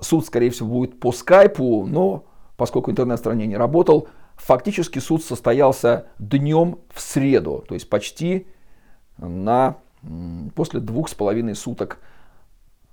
суд, 0.00 0.26
скорее 0.26 0.50
всего, 0.50 0.68
будет 0.68 1.00
по 1.00 1.12
скайпу, 1.12 1.86
но 1.86 2.24
поскольку 2.56 2.90
интернет 2.90 3.18
в 3.18 3.20
стране 3.20 3.46
не 3.46 3.56
работал, 3.56 4.08
фактически 4.36 4.98
суд 4.98 5.22
состоялся 5.22 6.06
днем 6.18 6.78
в 6.92 7.00
среду, 7.00 7.64
то 7.68 7.74
есть 7.74 7.88
почти 7.88 8.46
на, 9.18 9.76
после 10.54 10.80
двух 10.80 11.08
с 11.08 11.14
половиной 11.14 11.54
суток 11.54 11.98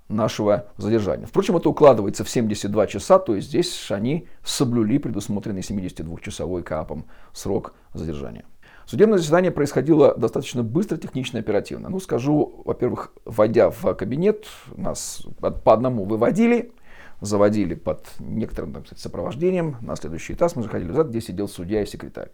нашего 0.08 0.66
задержания. 0.76 1.26
Впрочем, 1.26 1.56
это 1.56 1.68
укладывается 1.68 2.24
в 2.24 2.30
72 2.30 2.86
часа, 2.86 3.18
то 3.18 3.34
есть 3.34 3.48
здесь 3.48 3.90
они 3.90 4.26
соблюли 4.42 4.98
предусмотренный 4.98 5.60
72-часовой 5.60 6.62
КАПом 6.62 7.06
срок 7.32 7.74
задержания. 7.92 8.44
Судебное 8.86 9.18
заседание 9.18 9.50
происходило 9.50 10.14
достаточно 10.16 10.62
быстро, 10.62 10.96
технично 10.96 11.36
и 11.36 11.40
оперативно. 11.40 11.90
Ну, 11.90 12.00
скажу, 12.00 12.62
во-первых, 12.64 13.12
войдя 13.26 13.68
в 13.68 13.92
кабинет, 13.94 14.46
нас 14.76 15.26
по 15.40 15.74
одному 15.74 16.06
выводили, 16.06 16.72
заводили 17.20 17.74
под 17.74 18.06
некоторым 18.18 18.72
так 18.72 18.86
сказать, 18.86 19.02
сопровождением. 19.02 19.76
На 19.82 19.94
следующий 19.96 20.32
этаж 20.32 20.56
мы 20.56 20.62
заходили 20.62 20.90
в 20.90 21.04
где 21.04 21.20
сидел 21.20 21.48
судья 21.48 21.82
и 21.82 21.86
секретарь. 21.86 22.30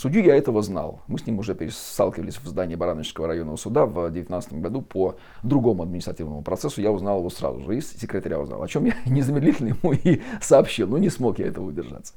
Судью 0.00 0.24
я 0.24 0.34
этого 0.34 0.62
знал. 0.62 1.00
Мы 1.08 1.18
с 1.18 1.26
ним 1.26 1.38
уже 1.40 1.54
сталкивались 1.70 2.38
в 2.38 2.46
здании 2.46 2.74
Барановичского 2.74 3.26
районного 3.26 3.56
суда 3.56 3.84
в 3.84 3.92
2019 3.92 4.54
году 4.54 4.80
по 4.80 5.16
другому 5.42 5.82
административному 5.82 6.40
процессу. 6.40 6.80
Я 6.80 6.90
узнал 6.90 7.18
его 7.18 7.28
сразу 7.28 7.60
же, 7.60 7.76
и 7.76 7.80
секретаря 7.82 8.40
узнал, 8.40 8.62
о 8.62 8.68
чем 8.68 8.86
я 8.86 8.94
незамедлительно 9.04 9.68
ему 9.68 9.92
и 9.92 10.22
сообщил. 10.40 10.88
Ну, 10.88 10.96
не 10.96 11.10
смог 11.10 11.38
я 11.38 11.48
этого 11.48 11.66
удержаться. 11.66 12.14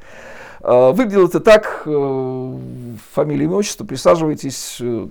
А, 0.61 0.93
выглядело 0.93 1.27
это 1.27 1.41
так. 1.41 1.83
Э, 1.85 2.57
фамилия, 3.11 3.45
имя, 3.45 3.55
отчество. 3.55 3.83
Присаживайтесь. 3.83 4.77
Э, 4.79 5.09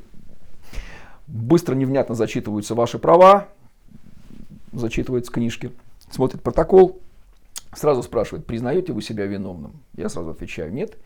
быстро, 1.26 1.74
невнятно 1.74 2.14
зачитываются 2.14 2.74
ваши 2.74 2.98
права. 2.98 3.48
Зачитываются 4.72 5.30
книжки 5.30 5.72
смотрит 6.12 6.42
протокол, 6.42 7.00
сразу 7.74 8.02
спрашивает, 8.02 8.46
признаете 8.46 8.92
вы 8.92 9.02
себя 9.02 9.26
виновным? 9.26 9.72
Я 9.96 10.08
сразу 10.08 10.30
отвечаю, 10.30 10.72
нет. 10.72 10.96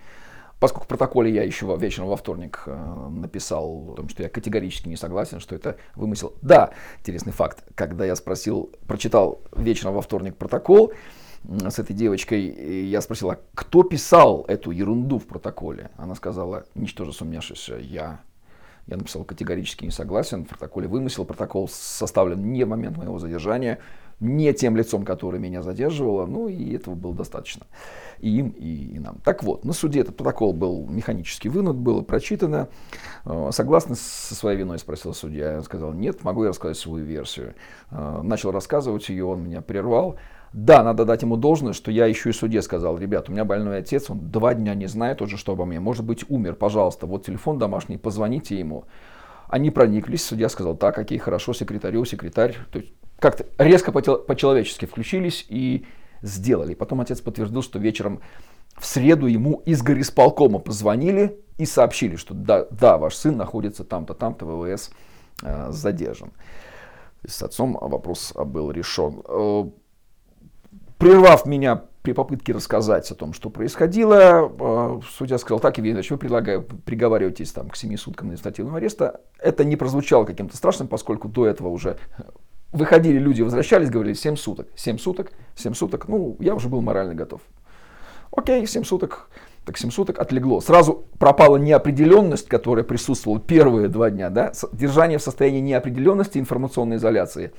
Поскольку 0.59 0.85
в 0.85 0.89
протоколе 0.89 1.31
я 1.31 1.43
еще 1.43 1.77
вечером 1.77 2.09
во 2.09 2.17
вторник 2.17 2.63
э, 2.67 3.09
написал 3.11 3.99
что 4.09 4.23
я 4.23 4.29
категорически 4.31 4.89
не 4.89 4.97
согласен, 4.97 5.39
что 5.39 5.55
это 5.55 5.77
вымысел. 5.95 6.35
Да, 6.41 6.71
интересный 7.01 7.33
факт. 7.33 7.63
Когда 7.75 8.07
я 8.07 8.17
спросил, 8.17 8.71
прочитал 8.87 9.43
вечером 9.55 9.95
во 9.95 10.01
вторник 10.01 10.37
протокол 10.37 10.93
с 11.45 11.79
этой 11.79 11.95
девочкой, 11.95 12.87
я 12.87 13.01
спросил, 13.03 13.31
а 13.31 13.39
кто 13.55 13.83
писал 13.83 14.45
эту 14.49 14.71
ерунду 14.71 15.19
в 15.19 15.27
протоколе? 15.27 15.91
Она 15.97 16.15
сказала, 16.15 16.65
ничтоже 16.75 17.13
сумняшися, 17.13 17.77
я. 17.77 18.21
Я 18.87 18.97
написал 18.97 19.25
категорически 19.25 19.85
не 19.85 19.91
согласен, 19.91 20.45
в 20.45 20.49
протоколе 20.49 20.87
вымысел, 20.89 21.25
протокол 21.25 21.69
составлен 21.69 22.53
не 22.53 22.65
в 22.65 22.69
момент 22.69 22.97
моего 22.97 23.19
задержания, 23.19 23.79
не 24.21 24.53
тем 24.53 24.77
лицом, 24.77 25.05
который 25.05 25.41
меня 25.41 25.63
задерживало, 25.63 26.27
ну 26.27 26.49
и 26.49 26.75
этого 26.75 26.95
было 26.95 27.15
достаточно 27.15 27.67
и 28.21 28.39
им, 28.39 28.49
и, 28.51 28.97
и 28.97 28.99
нам. 28.99 29.19
Так 29.25 29.43
вот, 29.43 29.65
на 29.65 29.73
суде 29.73 30.01
этот 30.01 30.17
протокол 30.17 30.53
был 30.53 30.87
механически 30.89 31.49
вынут, 31.49 31.77
было 31.77 32.03
прочитано. 32.03 32.69
Э, 33.25 33.51
согласно 33.53 33.95
со 33.95 34.35
своей 34.35 34.59
виной, 34.59 34.79
спросил 34.79 35.15
судья. 35.15 35.53
Я 35.53 35.63
сказал, 35.63 35.93
нет, 35.93 36.25
могу 36.25 36.45
я 36.45 36.51
рассказать 36.51 36.77
свою 36.77 37.05
версию. 37.05 37.55
Э, 37.91 38.21
начал 38.23 38.51
рассказывать 38.51 39.09
ее, 39.09 39.25
он 39.25 39.45
меня 39.45 39.61
прервал. 39.61 40.17
Да, 40.53 40.83
надо 40.83 41.05
дать 41.05 41.23
ему 41.23 41.37
должное, 41.37 41.73
что 41.73 41.91
я 41.91 42.07
еще 42.07 42.31
и 42.31 42.33
суде 42.33 42.63
сказал, 42.63 42.97
ребят, 42.97 43.29
у 43.29 43.33
меня 43.33 43.45
больной 43.45 43.79
отец, 43.79 44.09
он 44.09 44.31
два 44.31 44.55
дня 44.55 44.75
не 44.75 44.87
знает 44.87 45.21
уже, 45.21 45.37
что 45.37 45.53
обо 45.53 45.67
мне, 45.67 45.81
может 45.81 46.05
быть, 46.05 46.25
умер, 46.31 46.55
пожалуйста, 46.55 47.07
вот 47.07 47.27
телефон 47.27 47.59
домашний, 47.59 47.99
позвоните 47.99 48.59
ему. 48.59 48.85
Они 49.49 49.71
прониклись, 49.71 50.25
судья 50.25 50.49
сказал, 50.49 50.77
так, 50.77 50.95
какие 50.95 51.19
хорошо, 51.19 51.53
секретарю, 51.53 52.05
секретарь. 52.05 52.57
То 52.73 52.79
есть 52.79 52.93
как-то 53.19 53.47
резко 53.59 53.93
по-человечески 53.93 54.85
включились 54.85 55.47
и 55.49 55.87
сделали. 56.23 56.75
Потом 56.75 57.01
отец 57.01 57.21
подтвердил, 57.21 57.63
что 57.63 57.79
вечером 57.79 58.21
в 58.77 58.85
среду 58.87 59.27
ему 59.27 59.63
из 59.65 59.83
горисполкома 59.83 60.59
позвонили 60.59 61.41
и 61.59 61.65
сообщили, 61.65 62.17
что 62.17 62.35
да, 62.35 62.67
да 62.71 62.99
ваш 62.99 63.15
сын 63.15 63.37
находится 63.37 63.85
там-то, 63.85 64.15
там-то, 64.15 64.45
ВВС 64.45 64.91
э, 65.43 65.69
задержан. 65.71 66.33
С 67.27 67.43
отцом 67.43 67.79
вопрос 67.81 68.35
был 68.35 68.71
решен. 68.71 69.23
Э, 69.27 69.65
прервав 70.99 71.47
меня 71.47 71.85
при 72.03 72.13
попытке 72.13 72.53
рассказать 72.53 73.11
о 73.11 73.15
том, 73.15 73.33
что 73.33 73.49
происходило, 73.49 74.53
э, 74.59 75.01
судья 75.11 75.39
сказал, 75.39 75.59
так, 75.59 75.79
Евгений 75.79 76.07
вы 76.09 76.19
предлагаю, 76.19 76.63
приговариваетесь 76.63 77.53
там, 77.53 77.71
к 77.71 77.77
7 77.77 77.97
суткам 77.97 78.29
административного 78.29 78.77
ареста. 78.77 79.23
Это 79.39 79.65
не 79.65 79.77
прозвучало 79.77 80.25
каким-то 80.25 80.57
страшным, 80.57 80.89
поскольку 80.89 81.29
до 81.29 81.47
этого 81.47 81.69
уже 81.69 81.97
выходили 82.77 83.19
люди, 83.19 83.43
возвращались, 83.43 83.91
говорили 83.91 84.15
7 84.15 84.37
суток, 84.37 84.69
7 84.77 84.99
суток, 84.99 85.33
7 85.57 85.75
суток, 85.75 86.09
ну, 86.09 86.37
я 86.41 86.55
уже 86.55 86.69
был 86.69 86.81
морально 86.81 87.15
готов. 87.15 87.41
Окей, 88.31 88.67
7 88.67 88.85
суток, 88.85 89.31
так 89.65 89.79
7 89.79 89.91
суток 89.91 90.19
отлегло. 90.19 90.61
Сразу 90.61 91.05
пропала 91.19 91.57
неопределенность, 91.57 92.49
которая 92.49 92.85
присутствовала 92.85 93.41
первые 93.41 93.89
два 93.89 94.11
дня, 94.11 94.31
да, 94.31 94.53
держание 94.73 95.19
в 95.19 95.23
состоянии 95.23 95.61
неопределенности 95.61 96.39
информационной 96.39 96.97
изоляции. 96.97 97.53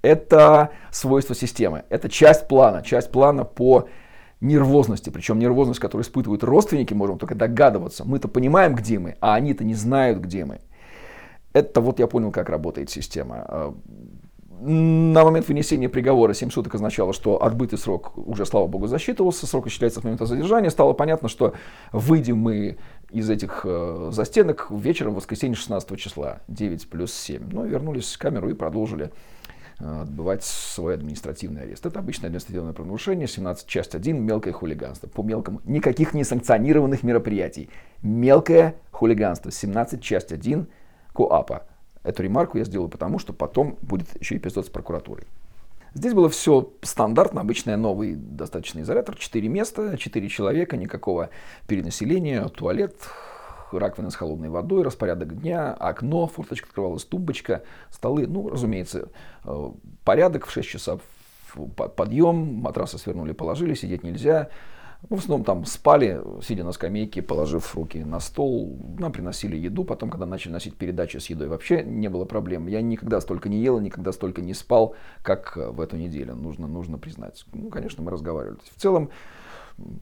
Это 0.00 0.70
свойство 0.90 1.34
системы, 1.34 1.84
это 1.88 2.08
часть 2.08 2.48
плана, 2.48 2.82
часть 2.82 3.12
плана 3.12 3.44
по 3.44 3.88
нервозности, 4.40 5.10
причем 5.10 5.38
нервозность, 5.38 5.78
которую 5.78 6.04
испытывают 6.04 6.42
родственники, 6.42 6.94
можем 6.94 7.18
только 7.18 7.36
догадываться. 7.36 8.04
Мы-то 8.04 8.26
понимаем, 8.26 8.74
где 8.74 8.98
мы, 8.98 9.16
а 9.20 9.34
они-то 9.34 9.62
не 9.62 9.74
знают, 9.74 10.18
где 10.18 10.44
мы. 10.44 10.60
Это 11.52 11.80
вот 11.80 12.00
я 12.00 12.08
понял, 12.08 12.32
как 12.32 12.48
работает 12.48 12.90
система 12.90 13.74
на 14.60 15.24
момент 15.24 15.48
вынесения 15.48 15.88
приговора 15.88 16.34
7 16.34 16.50
суток 16.50 16.74
означало, 16.74 17.12
что 17.12 17.42
отбытый 17.42 17.78
срок 17.78 18.16
уже, 18.16 18.46
слава 18.46 18.66
богу, 18.66 18.86
засчитывался, 18.86 19.46
срок 19.46 19.66
исчисляется 19.66 20.00
с 20.00 20.04
момента 20.04 20.26
задержания. 20.26 20.70
Стало 20.70 20.92
понятно, 20.92 21.28
что 21.28 21.54
выйдем 21.92 22.38
мы 22.38 22.78
из 23.10 23.28
этих 23.28 23.62
э, 23.64 24.10
застенок 24.12 24.68
вечером 24.70 25.14
в 25.14 25.16
воскресенье 25.16 25.56
16 25.56 25.98
числа, 25.98 26.40
9 26.48 26.88
плюс 26.88 27.12
7. 27.12 27.48
Ну, 27.50 27.64
вернулись 27.64 28.12
в 28.12 28.18
камеру 28.18 28.50
и 28.50 28.54
продолжили 28.54 29.10
э, 29.80 30.02
отбывать 30.02 30.44
свой 30.44 30.94
административный 30.94 31.62
арест. 31.62 31.84
Это 31.84 31.98
обычное 31.98 32.28
административное 32.28 32.72
правонарушение, 32.72 33.26
17 33.26 33.66
часть 33.66 33.94
1, 33.94 34.22
мелкое 34.22 34.52
хулиганство. 34.52 35.08
По 35.08 35.22
мелкому, 35.22 35.60
никаких 35.64 36.14
несанкционированных 36.14 37.02
мероприятий. 37.02 37.68
Мелкое 38.02 38.76
хулиганство, 38.92 39.50
17 39.50 40.00
часть 40.00 40.30
1 40.30 40.68
КОАПа. 41.12 41.66
Эту 42.02 42.22
ремарку 42.22 42.58
я 42.58 42.64
сделаю 42.64 42.88
потому, 42.88 43.18
что 43.18 43.32
потом 43.32 43.78
будет 43.82 44.08
еще 44.20 44.36
эпизод 44.36 44.66
с 44.66 44.68
прокуратурой. 44.68 45.26
Здесь 45.94 46.14
было 46.14 46.30
все 46.30 46.72
стандартно, 46.80 47.42
обычный 47.42 47.76
новый 47.76 48.14
достаточно 48.14 48.80
изолятор, 48.80 49.16
4 49.16 49.48
места, 49.48 49.96
4 49.98 50.28
человека, 50.28 50.76
никакого 50.76 51.28
перенаселения, 51.66 52.48
туалет, 52.48 52.94
раковина 53.70 54.10
с 54.10 54.16
холодной 54.16 54.48
водой, 54.48 54.84
распорядок 54.84 55.38
дня, 55.40 55.74
окно, 55.74 56.26
форточка 56.28 56.66
открывалась, 56.68 57.04
тумбочка, 57.04 57.62
столы. 57.90 58.26
Ну, 58.26 58.48
разумеется, 58.48 59.08
э, 59.44 59.70
порядок 60.04 60.46
в 60.46 60.50
6 60.50 60.66
часов, 60.68 61.02
подъем, 61.96 62.54
матрасы 62.54 62.96
свернули, 62.96 63.32
положили, 63.32 63.74
сидеть 63.74 64.02
нельзя, 64.02 64.48
в 65.08 65.14
основном 65.14 65.44
там 65.44 65.64
спали, 65.64 66.20
сидя 66.42 66.64
на 66.64 66.72
скамейке, 66.72 67.22
положив 67.22 67.74
руки 67.74 67.98
на 68.04 68.20
стол. 68.20 68.78
Нам 68.98 69.12
приносили 69.12 69.56
еду. 69.56 69.84
Потом, 69.84 70.10
когда 70.10 70.26
начали 70.26 70.52
носить 70.52 70.76
передачи 70.76 71.16
с 71.16 71.26
едой, 71.26 71.48
вообще 71.48 71.82
не 71.82 72.08
было 72.08 72.24
проблем. 72.24 72.68
Я 72.68 72.80
никогда 72.82 73.20
столько 73.20 73.48
не 73.48 73.58
ел, 73.58 73.80
никогда 73.80 74.12
столько 74.12 74.42
не 74.42 74.54
спал, 74.54 74.94
как 75.22 75.56
в 75.56 75.80
эту 75.80 75.96
неделю. 75.96 76.34
Нужно, 76.34 76.68
нужно 76.68 76.98
признать. 76.98 77.44
Ну, 77.52 77.68
конечно, 77.68 78.02
мы 78.02 78.10
разговаривали. 78.10 78.58
В 78.74 78.80
целом, 78.80 79.10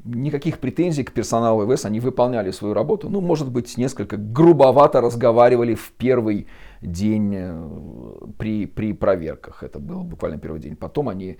никаких 0.04 0.58
претензий 0.58 1.04
к 1.04 1.12
персоналу 1.12 1.64
ВВС. 1.64 1.86
Они 1.86 1.98
выполняли 1.98 2.50
свою 2.50 2.74
работу. 2.74 3.08
Ну, 3.08 3.20
может 3.20 3.50
быть, 3.50 3.78
несколько 3.78 4.18
грубовато 4.18 5.00
разговаривали 5.00 5.74
в 5.74 5.92
первый 5.92 6.46
день 6.82 7.34
э, 7.34 8.28
при, 8.38 8.66
при 8.66 8.92
проверках. 8.92 9.62
Это 9.62 9.78
был 9.78 10.04
буквально 10.04 10.38
первый 10.38 10.60
день. 10.60 10.76
Потом 10.76 11.08
они 11.08 11.38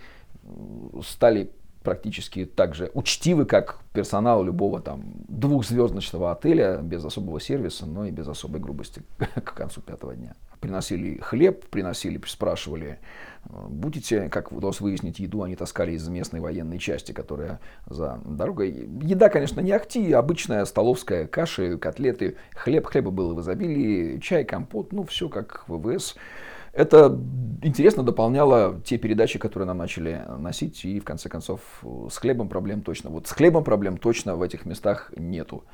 стали 1.03 1.51
практически 1.83 2.45
так 2.45 2.75
же 2.75 2.91
учтивы, 2.95 3.47
как 3.47 3.79
персонал 3.93 4.45
любого 4.45 4.81
там 4.81 5.03
двухзвездочного 5.29 6.33
отеля, 6.33 6.79
без 6.83 7.05
особого 7.05 7.41
сервиса, 7.41 7.87
но 7.87 8.05
и 8.07 8.11
без 8.11 8.29
особой 8.29 8.61
грубости 8.61 9.03
к 9.19 9.55
концу 9.55 9.81
пятого 9.81 10.15
дня. 10.15 10.35
приносили 10.61 11.19
хлеб, 11.21 11.67
приносили, 11.67 12.21
спрашивали, 12.27 12.99
будете, 13.49 14.29
как 14.29 14.53
удалось 14.53 14.81
выяснить, 14.81 15.19
еду 15.19 15.43
они 15.43 15.57
таскали 15.57 15.93
из 15.93 16.07
местной 16.07 16.41
военной 16.41 16.79
части, 16.79 17.13
которая 17.13 17.61
за 17.87 18.21
дорогой. 18.25 18.89
Еда, 19.03 19.29
конечно, 19.29 19.61
не 19.61 19.73
ахти, 19.73 20.13
обычная 20.13 20.65
столовская 20.67 21.27
каша, 21.27 21.79
котлеты, 21.79 22.37
хлеб, 22.55 22.87
хлеба 22.87 23.11
было 23.11 23.35
в 23.35 23.41
изобилии, 23.41 24.19
чай, 24.19 24.45
компот, 24.45 24.93
ну, 24.93 25.05
все 25.05 25.29
как 25.29 25.65
в 25.67 25.79
ВВС. 25.79 26.15
Это 26.73 27.19
интересно 27.63 28.03
дополняло 28.03 28.81
те 28.85 28.97
передачи, 28.99 29.39
которые 29.39 29.67
нам 29.67 29.79
начали 29.79 30.25
носить, 30.39 30.85
и 30.85 31.01
в 31.01 31.05
конце 31.05 31.29
концов 31.29 31.61
с 32.11 32.17
хлебом 32.17 32.49
проблем 32.49 32.83
точно. 32.83 33.11
Вот 33.11 33.27
с 33.27 33.33
хлебом 33.33 33.65
проблем 33.65 33.97
точно 33.97 34.37
в 34.37 34.43
этих 34.43 34.67
местах 34.67 35.13
нету. 35.17 35.65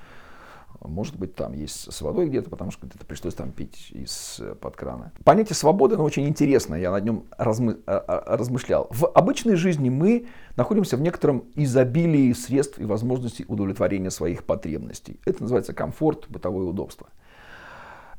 Может 0.81 1.17
быть, 1.17 1.35
там 1.35 1.53
есть 1.53 1.93
с 1.93 2.01
водой 2.03 2.29
где-то, 2.29 2.51
потому 2.51 2.71
что 2.71 2.87
где-то 2.87 3.07
пришлось 3.07 3.35
там 3.35 3.51
пить 3.51 3.91
из-под 3.93 4.75
э, 4.75 4.77
крана. 4.77 5.13
Понятие 5.25 5.57
свободы, 5.57 5.95
оно 5.95 6.05
очень 6.05 6.29
интересное, 6.29 6.79
я 6.79 6.91
над 6.91 7.05
нем 7.05 7.25
размы, 7.39 7.79
а, 7.87 7.99
а, 7.99 8.37
размышлял. 8.37 8.87
В 8.91 9.07
обычной 9.07 9.57
жизни 9.57 9.89
мы 9.89 10.27
находимся 10.57 10.97
в 10.97 11.01
некотором 11.01 11.45
изобилии 11.55 12.33
средств 12.33 12.79
и 12.79 12.85
возможностей 12.85 13.45
удовлетворения 13.49 14.11
своих 14.11 14.45
потребностей. 14.45 15.19
Это 15.25 15.43
называется 15.43 15.73
комфорт, 15.73 16.27
бытовое 16.29 16.67
удобство. 16.67 17.09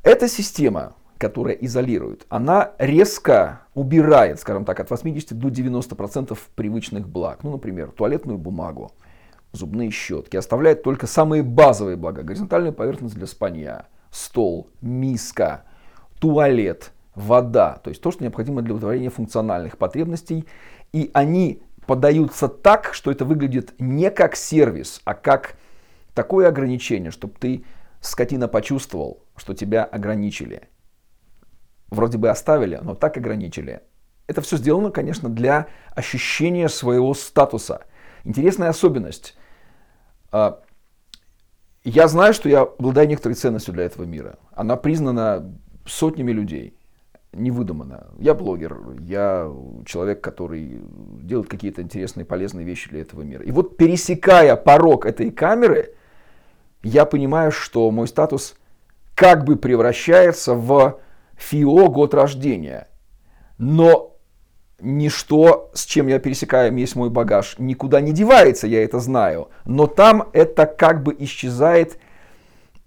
Эта 0.02 0.28
система, 0.28 0.94
которая 1.18 1.54
изолирует, 1.54 2.26
она 2.28 2.72
резко 2.78 3.62
убирает, 3.74 4.40
скажем 4.40 4.64
так, 4.64 4.80
от 4.80 4.90
80 4.90 5.36
до 5.38 5.48
90% 5.48 6.38
привычных 6.54 7.08
благ. 7.08 7.42
Ну, 7.42 7.52
например, 7.52 7.90
туалетную 7.90 8.38
бумагу, 8.38 8.92
зубные 9.52 9.90
щетки. 9.90 10.36
Оставляет 10.36 10.82
только 10.82 11.06
самые 11.06 11.42
базовые 11.42 11.96
блага. 11.96 12.22
Горизонтальную 12.22 12.72
поверхность 12.72 13.14
для 13.14 13.26
спания, 13.26 13.86
стол, 14.10 14.68
миска, 14.80 15.64
туалет, 16.20 16.92
вода. 17.14 17.80
То 17.82 17.90
есть 17.90 18.00
то, 18.00 18.10
что 18.10 18.22
необходимо 18.22 18.62
для 18.62 18.74
удовлетворения 18.74 19.10
функциональных 19.10 19.76
потребностей. 19.76 20.44
И 20.92 21.10
они 21.12 21.62
подаются 21.86 22.48
так, 22.48 22.94
что 22.94 23.10
это 23.10 23.24
выглядит 23.24 23.74
не 23.78 24.10
как 24.10 24.36
сервис, 24.36 25.00
а 25.04 25.14
как 25.14 25.56
такое 26.14 26.48
ограничение, 26.48 27.10
чтобы 27.10 27.34
ты, 27.38 27.64
скотина, 28.00 28.46
почувствовал, 28.46 29.22
что 29.36 29.54
тебя 29.54 29.84
ограничили. 29.84 30.68
Вроде 31.90 32.18
бы 32.18 32.28
оставили, 32.28 32.78
но 32.82 32.94
так 32.94 33.16
ограничили. 33.16 33.80
Это 34.26 34.42
все 34.42 34.56
сделано, 34.58 34.90
конечно, 34.90 35.28
для 35.28 35.68
ощущения 35.94 36.68
своего 36.68 37.14
статуса. 37.14 37.86
Интересная 38.24 38.68
особенность. 38.68 39.36
А, 40.30 40.60
я 41.82 42.08
знаю, 42.08 42.34
что 42.34 42.48
я 42.48 42.62
обладаю 42.62 43.08
некоторой 43.08 43.34
ценностью 43.34 43.72
для 43.72 43.84
этого 43.84 44.04
мира. 44.04 44.38
Она 44.52 44.76
признана 44.76 45.58
сотнями 45.86 46.32
людей, 46.32 46.74
не 47.32 47.50
выдумана. 47.50 48.08
Я 48.18 48.34
блогер, 48.34 48.78
я 49.00 49.50
человек, 49.86 50.20
который 50.20 50.82
делает 51.22 51.48
какие-то 51.48 51.80
интересные, 51.80 52.26
полезные 52.26 52.66
вещи 52.66 52.90
для 52.90 53.00
этого 53.00 53.22
мира. 53.22 53.42
И 53.44 53.50
вот 53.50 53.78
пересекая 53.78 54.56
порог 54.56 55.06
этой 55.06 55.30
камеры, 55.30 55.94
я 56.82 57.06
понимаю, 57.06 57.50
что 57.50 57.90
мой 57.90 58.08
статус 58.08 58.56
как 59.14 59.44
бы 59.44 59.56
превращается 59.56 60.54
в 60.54 61.00
ФИО 61.38 61.88
год 61.88 62.14
рождения. 62.14 62.88
Но 63.56 64.16
ничто, 64.80 65.70
с 65.74 65.84
чем 65.84 66.06
я 66.08 66.18
пересекаю 66.18 66.72
весь 66.74 66.94
мой 66.94 67.10
багаж, 67.10 67.56
никуда 67.58 68.00
не 68.00 68.12
девается, 68.12 68.66
я 68.66 68.84
это 68.84 69.00
знаю. 69.00 69.48
Но 69.64 69.86
там 69.86 70.28
это 70.32 70.66
как 70.66 71.02
бы 71.02 71.14
исчезает, 71.18 71.98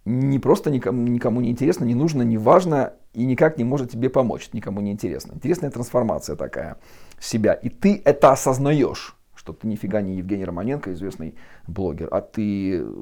не 0.05 0.39
просто 0.39 0.71
никому, 0.71 1.01
никому 1.07 1.41
не 1.41 1.49
интересно, 1.51 1.85
не 1.85 1.95
нужно, 1.95 2.21
не 2.21 2.37
важно 2.37 2.93
и 3.13 3.25
никак 3.25 3.57
не 3.57 3.63
может 3.63 3.91
тебе 3.91 4.09
помочь, 4.09 4.49
никому 4.53 4.81
не 4.81 4.91
интересно. 4.91 5.33
Интересная 5.33 5.69
трансформация 5.69 6.35
такая 6.35 6.77
себя. 7.19 7.53
И 7.53 7.69
ты 7.69 8.01
это 8.03 8.31
осознаешь, 8.31 9.15
что 9.35 9.53
ты 9.53 9.67
нифига 9.67 10.01
не 10.01 10.17
Евгений 10.17 10.45
Романенко, 10.45 10.93
известный 10.93 11.35
блогер, 11.67 12.07
а 12.11 12.21
ты 12.21 12.79
э, 12.79 12.93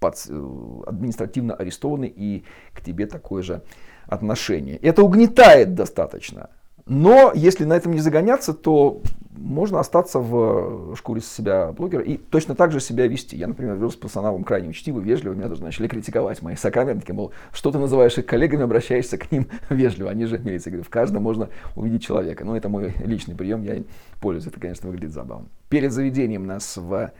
под, 0.00 0.26
э, 0.28 0.82
административно 0.86 1.54
арестованный 1.54 2.12
и 2.14 2.44
к 2.72 2.82
тебе 2.82 3.06
такое 3.06 3.42
же 3.42 3.62
отношение. 4.06 4.76
Это 4.76 5.02
угнетает 5.02 5.74
достаточно. 5.74 6.50
Но 6.86 7.32
если 7.34 7.64
на 7.64 7.74
этом 7.74 7.92
не 7.92 8.00
загоняться, 8.00 8.54
то 8.54 9.02
можно 9.36 9.80
остаться 9.80 10.20
в 10.20 10.94
шкуре 10.96 11.20
себя 11.20 11.72
блогера 11.72 12.02
и 12.02 12.16
точно 12.16 12.54
так 12.54 12.72
же 12.72 12.80
себя 12.80 13.08
вести. 13.08 13.36
Я, 13.36 13.48
например, 13.48 13.74
вел 13.76 13.90
с 13.90 13.96
персоналом 13.96 14.44
крайне 14.44 14.68
учтиво, 14.68 15.00
вежливо. 15.00 15.34
Меня 15.34 15.48
даже 15.48 15.62
начали 15.62 15.88
критиковать 15.88 16.42
мои 16.42 16.54
сокамерники, 16.54 17.10
мол, 17.10 17.32
что 17.52 17.72
ты 17.72 17.78
называешь 17.78 18.16
их 18.18 18.26
коллегами, 18.26 18.62
обращаешься 18.62 19.18
к 19.18 19.30
ним 19.32 19.48
вежливо. 19.70 20.10
Они 20.10 20.26
же 20.26 20.38
милиция. 20.38 20.70
говорю, 20.70 20.84
в 20.84 20.88
каждом 20.88 21.24
можно 21.24 21.48
увидеть 21.74 22.04
человека. 22.04 22.44
Но 22.44 22.56
это 22.56 22.68
мой 22.68 22.94
личный 23.04 23.34
прием, 23.34 23.62
я 23.62 23.82
пользуюсь. 24.20 24.46
Это, 24.46 24.60
конечно, 24.60 24.88
выглядит 24.88 25.12
забавно. 25.12 25.46
Перед 25.68 25.92
заведением 25.92 26.46
нас 26.46 26.76
в 26.76 27.10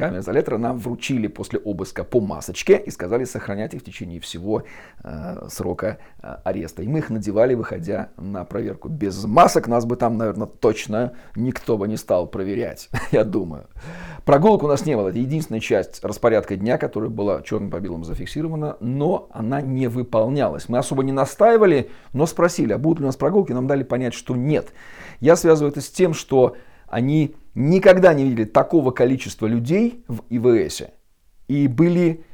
камеры 0.00 0.20
изолятора 0.20 0.58
нам 0.58 0.78
вручили 0.78 1.26
после 1.26 1.58
обыска 1.58 2.04
по 2.04 2.20
масочке 2.20 2.76
и 2.76 2.90
сказали 2.90 3.24
сохранять 3.24 3.74
их 3.74 3.82
в 3.82 3.84
течение 3.84 4.18
всего 4.18 4.64
э, 5.04 5.48
срока 5.48 5.98
э, 6.22 6.36
ареста. 6.42 6.82
И 6.82 6.88
мы 6.88 7.00
их 7.00 7.10
надевали, 7.10 7.54
выходя 7.54 8.08
на 8.16 8.44
проверку. 8.44 8.88
Без 8.88 9.24
масок 9.24 9.68
нас 9.68 9.84
бы 9.84 9.96
там, 9.96 10.16
наверное, 10.16 10.46
точно 10.46 11.12
никто 11.36 11.76
бы 11.76 11.86
не 11.86 11.96
стал 11.96 12.26
проверять, 12.26 12.88
я 13.12 13.24
думаю. 13.24 13.66
Прогулок 14.24 14.62
у 14.62 14.68
нас 14.68 14.86
не 14.86 14.96
было. 14.96 15.08
Это 15.08 15.18
единственная 15.18 15.60
часть 15.60 16.02
распорядка 16.02 16.56
дня, 16.56 16.78
которая 16.78 17.10
была 17.10 17.42
черным 17.42 17.70
по 17.70 17.78
белому 17.78 18.04
зафиксирована, 18.04 18.78
но 18.80 19.28
она 19.32 19.60
не 19.60 19.86
выполнялась. 19.86 20.68
Мы 20.68 20.78
особо 20.78 21.02
не 21.02 21.12
настаивали, 21.12 21.90
но 22.12 22.26
спросили, 22.26 22.72
а 22.72 22.78
будут 22.78 23.00
ли 23.00 23.04
у 23.04 23.06
нас 23.06 23.16
прогулки, 23.16 23.52
нам 23.52 23.66
дали 23.66 23.82
понять, 23.82 24.14
что 24.14 24.34
нет. 24.34 24.72
Я 25.20 25.36
связываю 25.36 25.70
это 25.70 25.82
с 25.82 25.90
тем, 25.90 26.14
что 26.14 26.56
они 26.88 27.36
никогда 27.54 28.14
не 28.14 28.24
видели 28.24 28.44
такого 28.44 28.90
количества 28.90 29.46
людей 29.46 30.04
в 30.08 30.22
ИВС 30.30 30.82
и 31.48 31.68
были 31.68 32.24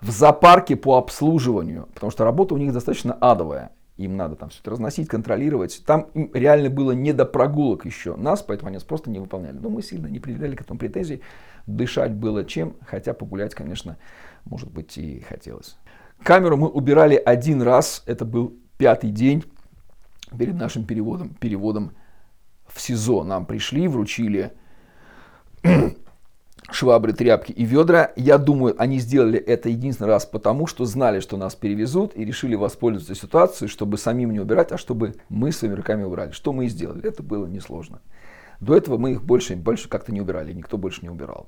в 0.00 0.10
зоопарке 0.10 0.76
по 0.76 0.96
обслуживанию, 0.96 1.88
потому 1.94 2.10
что 2.10 2.24
работа 2.24 2.54
у 2.54 2.58
них 2.58 2.72
достаточно 2.72 3.14
адовая. 3.14 3.70
Им 3.96 4.16
надо 4.16 4.36
там 4.36 4.50
все 4.50 4.60
это 4.60 4.72
разносить, 4.72 5.08
контролировать. 5.08 5.82
Там 5.86 6.08
им 6.12 6.30
реально 6.34 6.68
было 6.68 6.92
не 6.92 7.14
до 7.14 7.24
прогулок 7.24 7.86
еще 7.86 8.14
нас, 8.14 8.42
поэтому 8.42 8.68
они 8.68 8.78
просто 8.78 9.10
не 9.10 9.18
выполняли. 9.18 9.56
Но 9.56 9.70
мы 9.70 9.82
сильно 9.82 10.06
не 10.06 10.18
предъявляли 10.18 10.54
к 10.54 10.60
этому 10.60 10.78
претензий. 10.78 11.22
Дышать 11.66 12.12
было 12.12 12.44
чем, 12.44 12.76
хотя 12.86 13.14
погулять, 13.14 13.54
конечно, 13.54 13.96
может 14.44 14.70
быть 14.70 14.98
и 14.98 15.20
хотелось. 15.20 15.78
Камеру 16.22 16.58
мы 16.58 16.68
убирали 16.68 17.14
один 17.14 17.62
раз, 17.62 18.02
это 18.06 18.26
был 18.26 18.54
пятый 18.76 19.10
день 19.10 19.44
перед 20.36 20.54
нашим 20.56 20.84
переводом, 20.84 21.30
переводом 21.30 21.92
в 22.76 22.80
СИЗО 22.80 23.24
нам 23.24 23.46
пришли, 23.46 23.88
вручили 23.88 24.52
швабры, 26.70 27.12
тряпки 27.14 27.52
и 27.52 27.64
ведра. 27.64 28.12
Я 28.16 28.38
думаю, 28.38 28.74
они 28.78 28.98
сделали 28.98 29.38
это 29.38 29.70
единственный 29.70 30.08
раз 30.08 30.26
потому, 30.26 30.66
что 30.66 30.84
знали, 30.84 31.20
что 31.20 31.36
нас 31.36 31.54
перевезут 31.54 32.12
и 32.14 32.24
решили 32.24 32.54
воспользоваться 32.54 33.14
ситуацией, 33.14 33.68
чтобы 33.68 33.96
самим 33.96 34.32
не 34.32 34.40
убирать, 34.40 34.72
а 34.72 34.78
чтобы 34.78 35.14
мы 35.28 35.52
своими 35.52 35.74
руками 35.74 36.04
убрали. 36.04 36.32
Что 36.32 36.52
мы 36.52 36.66
и 36.66 36.68
сделали. 36.68 37.08
Это 37.08 37.22
было 37.22 37.46
несложно. 37.46 38.00
До 38.60 38.76
этого 38.76 38.98
мы 38.98 39.12
их 39.12 39.22
больше, 39.22 39.56
больше 39.56 39.88
как-то 39.88 40.12
не 40.12 40.20
убирали, 40.20 40.52
никто 40.52 40.76
больше 40.76 41.02
не 41.02 41.08
убирал. 41.08 41.46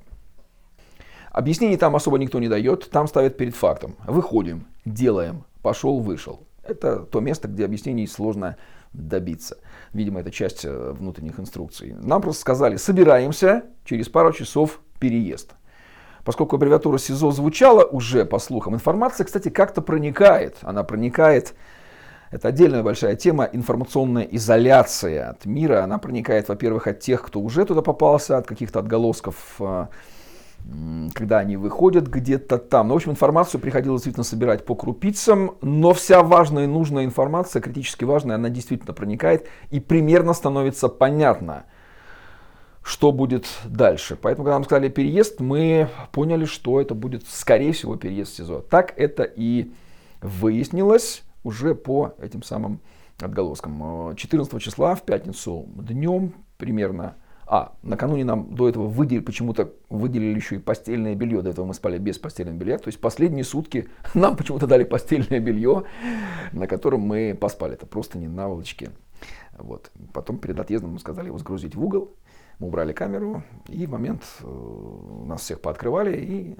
Объяснений 1.31 1.77
там 1.77 1.95
особо 1.95 2.19
никто 2.19 2.39
не 2.39 2.49
дает, 2.49 2.91
там 2.91 3.07
ставят 3.07 3.37
перед 3.37 3.55
фактом. 3.55 3.97
Выходим, 4.07 4.67
делаем, 4.85 5.45
пошел, 5.63 6.01
вышел. 6.01 6.47
Это 6.63 7.01
то 7.01 7.21
место, 7.21 7.49
где 7.49 7.65
объяснений 7.65 8.07
сложно 8.07 8.57
добиться. 8.99 9.59
Видимо, 9.93 10.21
это 10.21 10.31
часть 10.31 10.65
э, 10.65 10.93
внутренних 10.93 11.39
инструкций. 11.39 11.95
Нам 12.01 12.21
просто 12.21 12.41
сказали, 12.41 12.77
собираемся, 12.77 13.65
через 13.85 14.09
пару 14.09 14.33
часов 14.33 14.81
переезд. 14.99 15.55
Поскольку 16.25 16.57
аббревиатура 16.57 16.99
СИЗО 16.99 17.31
звучала 17.31 17.85
уже, 17.85 18.27
по 18.27 18.39
слухам, 18.39 18.75
информация, 18.75 19.25
кстати, 19.25 19.49
как-то 19.49 19.81
проникает. 19.81 20.57
Она 20.63 20.85
проникает, 20.85 21.55
это 22.31 22.49
отдельная 22.49 22.83
большая 22.83 23.17
тема, 23.17 23.49
информационная 23.51 24.25
изоляция 24.25 25.31
от 25.31 25.47
мира. 25.47 25.85
Она 25.85 25.99
проникает, 25.99 26.49
во-первых, 26.49 26.87
от 26.87 27.01
тех, 27.01 27.23
кто 27.23 27.41
уже 27.41 27.65
туда 27.65 27.81
попался, 27.81 28.37
от 28.37 28.47
каких-то 28.47 28.81
отголосков 28.81 29.57
э, 29.61 29.87
когда 31.15 31.39
они 31.39 31.57
выходят 31.57 32.09
где-то 32.09 32.59
там. 32.59 32.89
Ну, 32.89 32.95
в 32.95 32.97
общем, 32.99 33.13
информацию 33.13 33.61
приходилось 33.61 34.03
действительно 34.03 34.25
собирать 34.25 34.67
по 34.67 34.75
крупицам, 34.75 35.57
но 35.63 35.95
вся 35.95 36.23
важная 36.23 36.65
и 36.65 36.67
нужная 36.67 37.05
информация, 37.05 37.63
критически 37.63 38.05
важная, 38.05 38.37
она 38.37 38.51
действительно 38.51 38.93
проникает 38.93 39.47
и 39.71 39.81
примерно 39.81 40.35
становится 40.35 40.89
понятно, 40.89 41.65
что 42.83 43.13
будет 43.13 43.47
дальше. 43.65 44.19
Поэтому, 44.21 44.45
когда 44.45 44.57
нам 44.57 44.65
сказали 44.65 44.89
переезд, 44.89 45.41
мы 45.41 45.89
поняли, 46.13 46.45
что 46.45 46.81
это 46.81 46.95
будет, 46.95 47.27
скорее 47.27 47.73
всего, 47.73 47.97
переезд 47.97 48.33
в 48.33 48.37
СИЗО. 48.37 48.61
Так 48.61 48.93
это 48.97 49.23
и 49.23 49.73
выяснилось 50.21 51.23
уже 51.45 51.75
по 51.75 52.15
этим 52.21 52.43
самым 52.43 52.81
отголоскам. 53.21 54.15
14 54.17 54.61
числа 54.61 54.95
в 54.95 55.03
пятницу 55.03 55.67
днем 55.77 56.35
примерно 56.59 57.17
А, 57.51 57.73
накануне 57.83 58.27
нам 58.27 58.55
до 58.55 58.69
этого 58.69 58.87
выделили, 58.87 59.25
почему-то 59.25 59.73
выделили 59.89 60.37
еще 60.37 60.57
и 60.57 60.59
постельное 60.59 61.15
белье. 61.15 61.41
До 61.41 61.49
этого 61.49 61.65
мы 61.65 61.73
спали 61.73 61.97
без 61.97 62.19
постельного 62.19 62.57
белья. 62.57 62.77
То 62.77 62.89
есть 62.89 63.01
последние 63.01 63.43
сутки 63.43 63.89
нам 64.15 64.37
почему-то 64.37 64.67
дали 64.67 64.85
постельное 64.85 65.41
белье, 65.41 65.85
на 66.53 66.67
котором 66.67 67.01
мы 67.01 67.35
поспали. 67.41 67.73
Это 67.73 67.87
просто 67.87 68.19
не 68.19 68.29
наволочки. 68.29 68.91
Вот. 69.57 69.91
Потом 70.13 70.37
перед 70.37 70.61
отъездом 70.61 70.93
мы 70.93 70.99
сказали 70.99 71.29
его 71.29 71.39
сгрузить 71.39 71.75
в 71.75 71.83
угол. 71.83 72.15
Мы 72.59 72.67
убрали 72.67 72.93
камеру, 72.93 73.45
и 73.69 73.87
в 73.87 73.91
момент 73.91 74.23
э, 74.41 75.25
нас 75.27 75.43
всех 75.43 75.61
пооткрывали, 75.61 76.17
и 76.17 76.57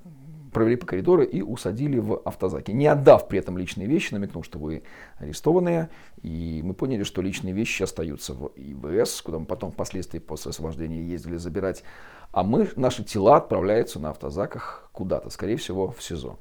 провели 0.53 0.77
по 0.77 0.87
коридору 0.87 1.23
и 1.23 1.41
усадили 1.41 1.99
в 1.99 2.21
автозаке, 2.25 2.73
не 2.73 2.87
отдав 2.87 3.29
при 3.29 3.39
этом 3.39 3.59
личные 3.59 3.87
вещи, 3.87 4.13
намекнув, 4.13 4.45
что 4.45 4.59
вы 4.59 4.83
арестованные. 5.19 5.91
И 6.23 6.61
мы 6.65 6.75
поняли, 6.75 7.03
что 7.03 7.23
личные 7.23 7.55
вещи 7.55 7.83
остаются 7.83 8.35
в 8.35 8.53
ИВС, 8.57 9.23
куда 9.23 9.39
мы 9.39 9.47
потом 9.47 9.73
впоследствии 9.73 10.19
после 10.19 10.51
освобождения 10.51 11.03
ездили 11.03 11.37
забирать. 11.37 11.85
А 12.33 12.43
мы, 12.43 12.69
наши 12.77 13.05
тела 13.05 13.37
отправляются 13.37 13.99
на 13.99 14.11
автозаках 14.11 14.89
куда-то, 14.93 15.31
скорее 15.31 15.57
всего, 15.57 15.91
в 15.91 16.03
СИЗО. 16.03 16.39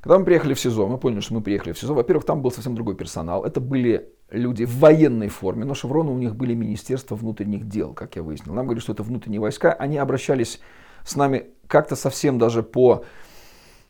Когда 0.00 0.18
мы 0.18 0.24
приехали 0.24 0.54
в 0.54 0.58
СИЗО, 0.58 0.88
мы 0.88 0.98
поняли, 0.98 1.20
что 1.20 1.34
мы 1.34 1.42
приехали 1.42 1.72
в 1.72 1.78
СИЗО. 1.78 1.94
Во-первых, 1.94 2.24
там 2.24 2.42
был 2.42 2.50
совсем 2.50 2.74
другой 2.74 2.96
персонал. 2.96 3.44
Это 3.44 3.60
были 3.60 4.10
люди 4.30 4.64
в 4.64 4.78
военной 4.80 5.28
форме, 5.28 5.64
но 5.64 5.74
шевроны 5.74 6.10
у 6.10 6.18
них 6.18 6.34
были 6.34 6.54
Министерство 6.54 7.14
внутренних 7.14 7.68
дел, 7.68 7.92
как 7.92 8.16
я 8.16 8.24
выяснил. 8.24 8.52
Нам 8.52 8.66
говорили, 8.66 8.82
что 8.82 8.92
это 8.92 9.04
внутренние 9.04 9.40
войска. 9.40 9.72
Они 9.72 9.98
обращались 9.98 10.60
с 11.04 11.16
нами 11.16 11.46
как-то 11.66 11.96
совсем 11.96 12.38
даже 12.38 12.62
по, 12.62 13.04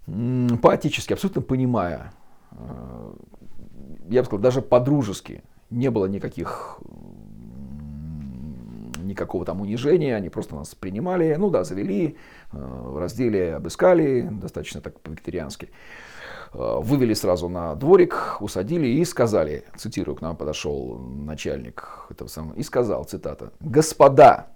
по-отечески, 0.07 1.13
абсолютно 1.13 1.43
понимая, 1.43 2.13
э, 2.53 3.13
я 4.09 4.21
бы 4.23 4.27
сказал, 4.27 4.43
даже 4.43 4.63
по-дружески. 4.63 5.43
Не 5.71 5.91
было 5.91 6.07
никаких 6.07 6.81
никакого 9.03 9.45
там 9.45 9.61
унижения, 9.61 10.17
они 10.17 10.29
просто 10.29 10.55
нас 10.55 10.75
принимали, 10.75 11.35
ну 11.39 11.51
да, 11.51 11.65
завели, 11.65 12.17
э, 12.53 12.97
раздели, 12.99 13.55
обыскали, 13.57 14.29
достаточно 14.31 14.81
так 14.81 15.01
по-вегетариански. 15.01 15.71
Э, 16.55 16.79
вывели 16.81 17.15
сразу 17.15 17.49
на 17.49 17.75
дворик, 17.75 18.39
усадили 18.41 18.87
и 18.87 19.05
сказали, 19.05 19.65
цитирую, 19.77 20.17
к 20.17 20.21
нам 20.21 20.37
подошел 20.37 20.99
начальник 20.99 22.07
этого 22.11 22.29
самого, 22.29 22.55
и 22.55 22.63
сказал, 22.63 23.05
цитата, 23.05 23.53
«Господа, 23.61 24.49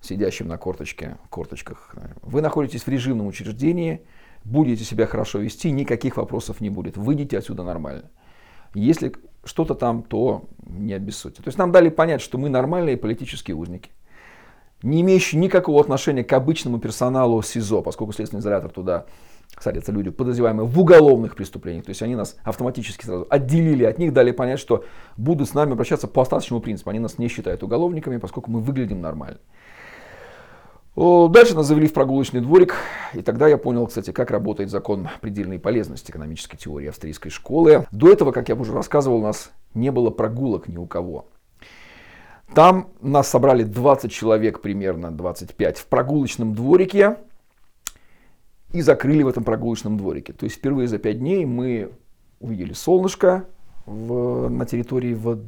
сидящим 0.00 0.48
на 0.48 0.58
корточке, 0.58 1.18
корточках. 1.30 1.94
Вы 2.22 2.40
находитесь 2.40 2.82
в 2.82 2.88
режимном 2.88 3.26
учреждении, 3.26 4.02
будете 4.44 4.84
себя 4.84 5.06
хорошо 5.06 5.38
вести, 5.38 5.70
никаких 5.70 6.16
вопросов 6.16 6.60
не 6.60 6.70
будет. 6.70 6.96
Выйдите 6.96 7.38
отсюда 7.38 7.62
нормально. 7.62 8.10
Если 8.74 9.12
что-то 9.44 9.74
там, 9.74 10.02
то 10.02 10.48
не 10.66 10.92
обессудьте. 10.92 11.42
То 11.42 11.48
есть 11.48 11.58
нам 11.58 11.72
дали 11.72 11.88
понять, 11.88 12.20
что 12.20 12.38
мы 12.38 12.48
нормальные 12.48 12.96
политические 12.96 13.56
узники, 13.56 13.90
не 14.82 15.00
имеющие 15.00 15.40
никакого 15.40 15.80
отношения 15.80 16.22
к 16.22 16.32
обычному 16.32 16.78
персоналу 16.78 17.42
СИЗО, 17.42 17.82
поскольку 17.82 18.12
следственный 18.12 18.40
изолятор 18.40 18.70
туда 18.70 19.06
садятся 19.58 19.90
люди, 19.90 20.10
подозреваемые 20.10 20.66
в 20.66 20.78
уголовных 20.78 21.34
преступлениях. 21.34 21.84
То 21.84 21.90
есть 21.90 22.02
они 22.02 22.14
нас 22.14 22.36
автоматически 22.44 23.04
сразу 23.04 23.26
отделили 23.28 23.84
от 23.84 23.98
них, 23.98 24.12
дали 24.12 24.30
понять, 24.30 24.60
что 24.60 24.84
будут 25.16 25.48
с 25.48 25.54
нами 25.54 25.72
обращаться 25.72 26.06
по 26.06 26.22
остаточному 26.22 26.60
принципу. 26.60 26.90
Они 26.90 26.98
нас 26.98 27.18
не 27.18 27.28
считают 27.28 27.62
уголовниками, 27.62 28.18
поскольку 28.18 28.50
мы 28.50 28.60
выглядим 28.60 29.00
нормально. 29.00 29.38
Дальше 30.98 31.54
нас 31.54 31.66
завели 31.66 31.86
в 31.86 31.92
прогулочный 31.92 32.40
дворик, 32.40 32.74
и 33.14 33.22
тогда 33.22 33.46
я 33.46 33.56
понял, 33.56 33.86
кстати, 33.86 34.10
как 34.10 34.32
работает 34.32 34.68
закон 34.68 35.08
предельной 35.20 35.60
полезности 35.60 36.10
экономической 36.10 36.56
теории 36.56 36.88
австрийской 36.88 37.30
школы. 37.30 37.86
До 37.92 38.10
этого, 38.10 38.32
как 38.32 38.48
я 38.48 38.56
уже 38.56 38.72
рассказывал, 38.72 39.18
у 39.18 39.22
нас 39.22 39.52
не 39.74 39.92
было 39.92 40.10
прогулок 40.10 40.66
ни 40.66 40.76
у 40.76 40.86
кого. 40.86 41.28
Там 42.52 42.88
нас 43.00 43.28
собрали 43.28 43.62
20 43.62 44.10
человек, 44.10 44.60
примерно 44.60 45.12
25, 45.12 45.78
в 45.78 45.86
прогулочном 45.86 46.52
дворике 46.52 47.18
и 48.72 48.80
закрыли 48.80 49.22
в 49.22 49.28
этом 49.28 49.44
прогулочном 49.44 49.98
дворике. 49.98 50.32
То 50.32 50.44
есть 50.46 50.56
впервые 50.56 50.88
за 50.88 50.98
5 50.98 51.16
дней 51.20 51.44
мы 51.44 51.92
увидели 52.40 52.72
солнышко 52.72 53.44
в, 53.86 54.48
на 54.48 54.66
территории 54.66 55.14
в 55.14 55.38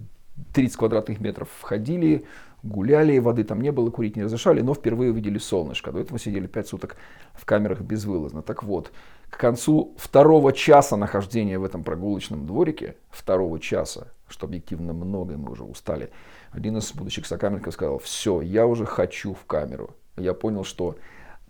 30 0.55 0.77
квадратных 0.77 1.19
метров, 1.19 1.49
входили, 1.59 2.25
гуляли, 2.63 3.19
воды 3.19 3.45
там 3.45 3.61
не 3.61 3.73
было, 3.73 3.91
курить 3.91 4.17
не 4.17 4.25
разрешали, 4.25 4.61
но 4.61 4.75
впервые 4.75 5.11
увидели 5.11 5.39
солнышко. 5.39 5.93
До 5.93 6.01
этого 6.01 6.19
сидели 6.19 6.47
5 6.47 6.69
суток 6.69 6.97
в 7.35 7.45
камерах 7.45 7.81
безвылазно. 7.81 8.43
Так 8.43 8.63
вот, 8.63 8.93
к 9.29 9.39
концу 9.39 9.95
второго 9.97 10.53
часа 10.53 10.97
нахождения 10.97 11.59
в 11.59 11.65
этом 11.65 11.85
прогулочном 11.85 12.47
дворике, 12.47 12.97
второго 13.11 13.59
часа, 13.61 14.09
что 14.29 14.47
объективно 14.47 14.93
много, 14.93 15.37
мы 15.37 15.53
уже 15.53 15.65
устали, 15.65 16.11
один 16.51 16.77
из 16.77 16.93
будущих 16.93 17.27
сокамерников 17.27 17.75
сказал, 17.75 17.99
все, 17.99 18.41
я 18.41 18.67
уже 18.67 18.85
хочу 18.85 19.35
в 19.35 19.47
камеру. 19.47 19.91
Я 20.17 20.35
понял, 20.35 20.65
что 20.65 20.97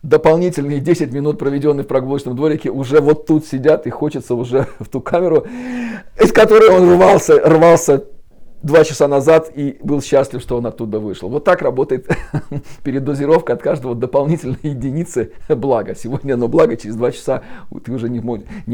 дополнительные 0.03 0.81
10 0.81 1.13
минут, 1.13 1.39
проведенные 1.39 1.85
в 1.85 1.89
прогулочном 1.89 2.37
дворике, 2.37 2.71
уже 2.71 3.01
вот 3.01 3.27
тут 3.27 3.47
сидят 3.47 3.87
и 3.87 3.91
хочется 3.91 4.35
уже 4.35 4.67
в 4.79 4.89
ту 4.89 5.01
камеру, 5.01 5.47
из 6.21 6.33
которой 6.33 6.71
он 6.71 6.93
рвался, 6.93 7.41
рвался 7.41 8.05
два 8.63 8.85
часа 8.85 9.09
назад 9.09 9.51
и 9.55 9.79
был 9.83 10.03
счастлив, 10.03 10.41
что 10.41 10.57
он 10.57 10.67
оттуда 10.67 10.99
вышел. 11.01 11.29
Вот 11.29 11.45
так 11.45 11.63
работает 11.63 12.09
передозировка 12.85 13.55
от 13.55 13.63
каждого 13.63 13.95
дополнительной 13.95 14.59
единицы 14.63 15.33
блага. 15.49 15.95
Сегодня 15.95 16.35
оно 16.35 16.49
благо, 16.49 16.77
через 16.77 16.97
два 16.97 17.13
часа 17.13 17.43
ты 17.85 17.93
уже 17.93 18.09
не, 18.09 18.21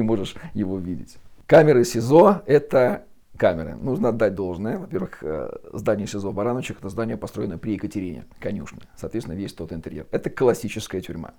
можешь 0.03 0.35
его 0.55 0.79
видеть. 0.79 1.17
Камеры 1.47 1.85
СИЗО– 1.85 2.43
это 2.47 3.05
камеры. 3.37 3.77
Нужно 3.77 4.09
отдать 4.09 4.35
должное. 4.35 4.79
Во-первых, 4.79 5.19
э, 5.23 5.51
здание 5.73 6.07
СИЗО 6.07 6.33
Барановичах– 6.33 6.79
это 6.81 6.89
здание, 6.89 7.17
построено 7.17 7.59
при 7.59 7.75
Екатерине, 7.75 8.25
конюшне. 8.41 8.81
Соответственно, 8.97 9.37
весь 9.37 9.53
тот 9.53 9.73
интерьер. 9.73 10.07
Это 10.11 10.31
классическая 10.31 11.01
тюрьма. 11.01 11.35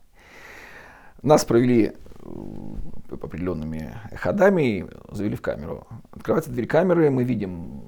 Нас 1.23 1.43
провели 1.43 1.91
э, 1.91 2.29
определенными 3.11 3.95
ходами 4.15 4.77
и 4.77 4.85
завели 5.11 5.35
в 5.35 5.41
камеру. 5.41 5.87
Открывается 6.11 6.51
дверь 6.51 6.67
камеры, 6.67 7.09
мы 7.09 7.23
видим 7.23 7.81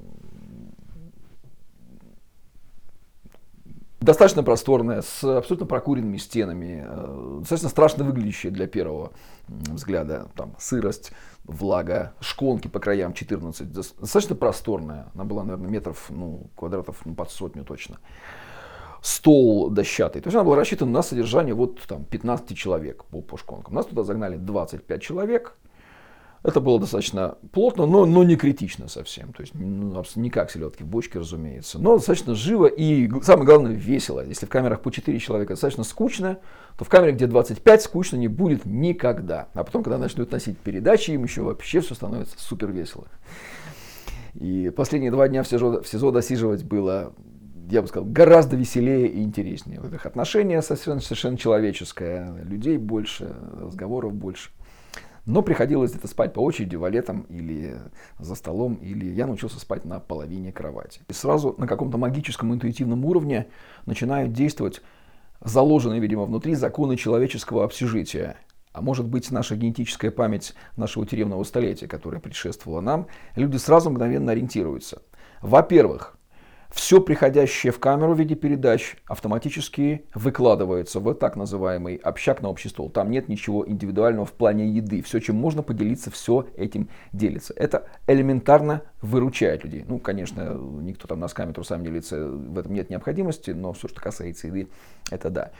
достаточно 4.01 4.43
просторная, 4.43 5.01
с 5.01 5.23
абсолютно 5.23 5.65
прокуренными 5.65 6.17
стенами, 6.17 6.85
э, 6.87 7.37
достаточно 7.39 7.69
страшно 7.69 8.03
выглядящая 8.03 8.51
для 8.51 8.67
первого 8.67 9.11
взгляда. 9.47 10.29
Там 10.35 10.55
сырость, 10.59 11.11
влага, 11.43 12.13
шконки 12.19 12.67
по 12.67 12.79
краям 12.79 13.13
14, 13.13 13.71
достаточно 13.71 14.35
просторная. 14.35 15.07
Она 15.13 15.23
была, 15.25 15.43
наверное, 15.43 15.69
метров, 15.69 16.05
ну, 16.09 16.49
квадратов 16.55 16.97
ну, 17.05 17.13
под 17.13 17.31
сотню 17.31 17.63
точно. 17.63 17.99
Стол 19.01 19.69
дощатый. 19.69 20.21
То 20.21 20.27
есть 20.27 20.35
она 20.35 20.43
была 20.43 20.57
рассчитана 20.57 20.91
на 20.91 21.01
содержание 21.01 21.53
вот 21.53 21.81
там 21.81 22.03
15 22.03 22.57
человек 22.57 23.05
по, 23.05 23.21
по 23.21 23.37
шконкам. 23.37 23.73
Нас 23.73 23.85
туда 23.85 24.03
загнали 24.03 24.35
25 24.35 25.01
человек. 25.01 25.55
Это 26.41 26.61
было 26.61 26.79
достаточно 26.79 27.37
плотно, 27.51 27.85
но, 27.85 28.05
но 28.05 28.23
не 28.23 28.37
критично 28.37 28.87
совсем. 28.87 29.33
То 29.33 29.41
есть 29.41 29.53
ну, 29.53 30.03
не 30.15 30.29
как 30.29 30.49
селедки 30.51 30.83
в 30.83 30.87
бочке, 30.87 31.19
разумеется. 31.19 31.79
Но 31.79 31.97
достаточно 31.97 32.33
живо 32.33 32.67
и, 32.67 33.09
самое 33.21 33.45
главное, 33.45 33.73
весело. 33.73 34.25
Если 34.25 34.45
в 34.45 34.49
камерах 34.49 34.81
по 34.81 34.91
4 34.91 35.19
человека 35.19 35.53
достаточно 35.53 35.83
скучно, 35.83 36.39
то 36.77 36.85
в 36.85 36.89
камере, 36.89 37.11
где 37.11 37.27
25, 37.27 37.81
скучно 37.81 38.15
не 38.15 38.29
будет 38.29 38.65
никогда. 38.65 39.49
А 39.53 39.63
потом, 39.65 39.83
когда 39.83 39.97
начнут 39.97 40.31
носить 40.31 40.57
передачи, 40.57 41.11
им 41.11 41.23
еще 41.23 41.41
вообще 41.41 41.81
все 41.81 41.93
становится 41.93 42.35
супер 42.39 42.71
весело. 42.71 43.07
И 44.35 44.71
последние 44.75 45.11
два 45.11 45.27
дня 45.27 45.43
в 45.43 45.47
СИЗО, 45.47 45.81
в 45.81 45.87
СИЗО 45.87 46.11
досиживать 46.11 46.63
было 46.63 47.13
я 47.69 47.83
бы 47.83 47.87
сказал, 47.87 48.09
гораздо 48.09 48.55
веселее 48.55 49.07
и 49.07 49.21
интереснее. 49.21 49.79
В 49.79 49.93
их 49.93 50.05
отношения 50.05 50.61
совершенно, 50.61 51.01
совершенно 51.01 51.37
человеческое. 51.37 52.43
Людей 52.43 52.77
больше, 52.77 53.35
разговоров 53.61 54.13
больше. 54.13 54.49
Но 55.29 55.43
приходилось 55.43 55.91
где-то 55.91 56.07
спать 56.07 56.33
по 56.33 56.39
очереди, 56.39 56.75
валетом 56.75 57.27
или 57.29 57.77
за 58.17 58.33
столом, 58.33 58.73
или 58.81 59.13
я 59.13 59.27
научился 59.27 59.59
спать 59.59 59.85
на 59.85 59.99
половине 59.99 60.51
кровати. 60.51 61.01
И 61.07 61.13
сразу 61.13 61.53
на 61.59 61.67
каком-то 61.67 61.99
магическом 61.99 62.51
интуитивном 62.51 63.05
уровне 63.05 63.45
начинают 63.85 64.33
действовать 64.33 64.81
заложенные, 65.39 65.99
видимо, 65.99 66.25
внутри 66.25 66.55
законы 66.55 66.95
человеческого 66.95 67.63
общежития. 67.63 68.37
А 68.73 68.81
может 68.81 69.05
быть, 69.05 69.29
наша 69.29 69.55
генетическая 69.55 70.09
память 70.09 70.55
нашего 70.75 71.05
тюремного 71.05 71.43
столетия, 71.43 71.87
которая 71.87 72.19
предшествовала 72.19 72.81
нам, 72.81 73.05
люди 73.35 73.57
сразу 73.57 73.91
мгновенно 73.91 74.31
ориентируются. 74.31 75.03
Во-первых, 75.43 76.17
все 76.71 77.01
приходящее 77.01 77.71
в 77.71 77.79
камеру 77.79 78.13
в 78.13 78.19
виде 78.19 78.35
передач 78.35 78.95
автоматически 79.07 80.05
выкладывается 80.13 80.99
в 80.99 81.13
так 81.15 81.35
называемый 81.35 81.95
общак 81.95 82.41
на 82.41 82.49
общий 82.49 82.69
стол. 82.69 82.89
Там 82.89 83.09
нет 83.09 83.27
ничего 83.27 83.67
индивидуального 83.67 84.25
в 84.25 84.33
плане 84.33 84.67
еды. 84.69 85.01
Все, 85.01 85.19
чем 85.19 85.35
можно 85.35 85.63
поделиться, 85.63 86.11
все 86.11 86.47
этим 86.55 86.89
делится. 87.11 87.53
Это 87.55 87.87
элементарно 88.05 88.83
выручает 89.01 89.63
людей. 89.63 89.83
Ну, 89.87 89.97
конечно, 89.97 90.53
никто 90.53 91.07
там 91.07 91.19
носками, 91.19 91.53
трусами 91.53 91.83
делится, 91.83 92.27
в 92.27 92.57
этом 92.57 92.73
нет 92.73 92.89
необходимости, 92.89 93.51
но 93.51 93.73
все, 93.73 93.87
что 93.87 93.99
касается 93.99 94.47
еды, 94.47 94.67
это 95.09 95.29
да. 95.31 95.51